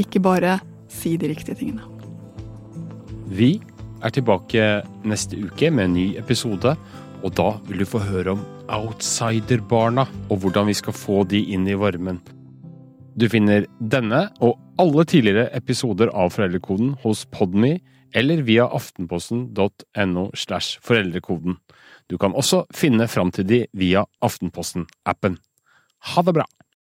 ikke 0.00 0.22
bare 0.24 0.58
si 0.90 1.14
de 1.20 1.30
riktige 1.30 1.60
tingene. 1.60 1.84
Vi 3.28 3.58
er 4.04 4.12
tilbake 4.12 4.64
neste 5.04 5.38
uke 5.40 5.70
med 5.72 5.88
en 5.88 5.96
ny 5.96 6.06
episode, 6.20 6.74
og 7.24 7.36
da 7.36 7.54
vil 7.68 7.84
du 7.84 7.88
få 7.88 8.02
høre 8.04 8.34
om 8.34 8.42
outsiderbarna 8.74 10.06
og 10.28 10.38
hvordan 10.42 10.68
vi 10.68 10.76
skal 10.76 10.96
få 10.96 11.22
de 11.28 11.40
inn 11.54 11.68
i 11.68 11.76
varmen. 11.78 12.20
Du 13.14 13.28
finner 13.30 13.68
denne 13.78 14.26
og 14.42 14.58
alle 14.80 15.04
tidligere 15.06 15.46
episoder 15.54 16.10
av 16.10 16.32
Foreldrekoden 16.34 16.96
hos 17.04 17.24
Podme 17.30 17.76
eller 18.14 18.44
via 18.46 18.66
aftenposten.no 18.70 20.28
slash 20.38 20.78
foreldrekoden. 20.84 21.58
Du 22.10 22.18
kan 22.20 22.34
også 22.36 22.64
finne 22.74 23.08
fram 23.10 23.32
til 23.34 23.48
de 23.48 23.60
via 23.72 24.04
Aftenposten-appen. 24.22 25.38
Ha 26.14 26.22
det 26.22 26.34
bra! 26.36 26.46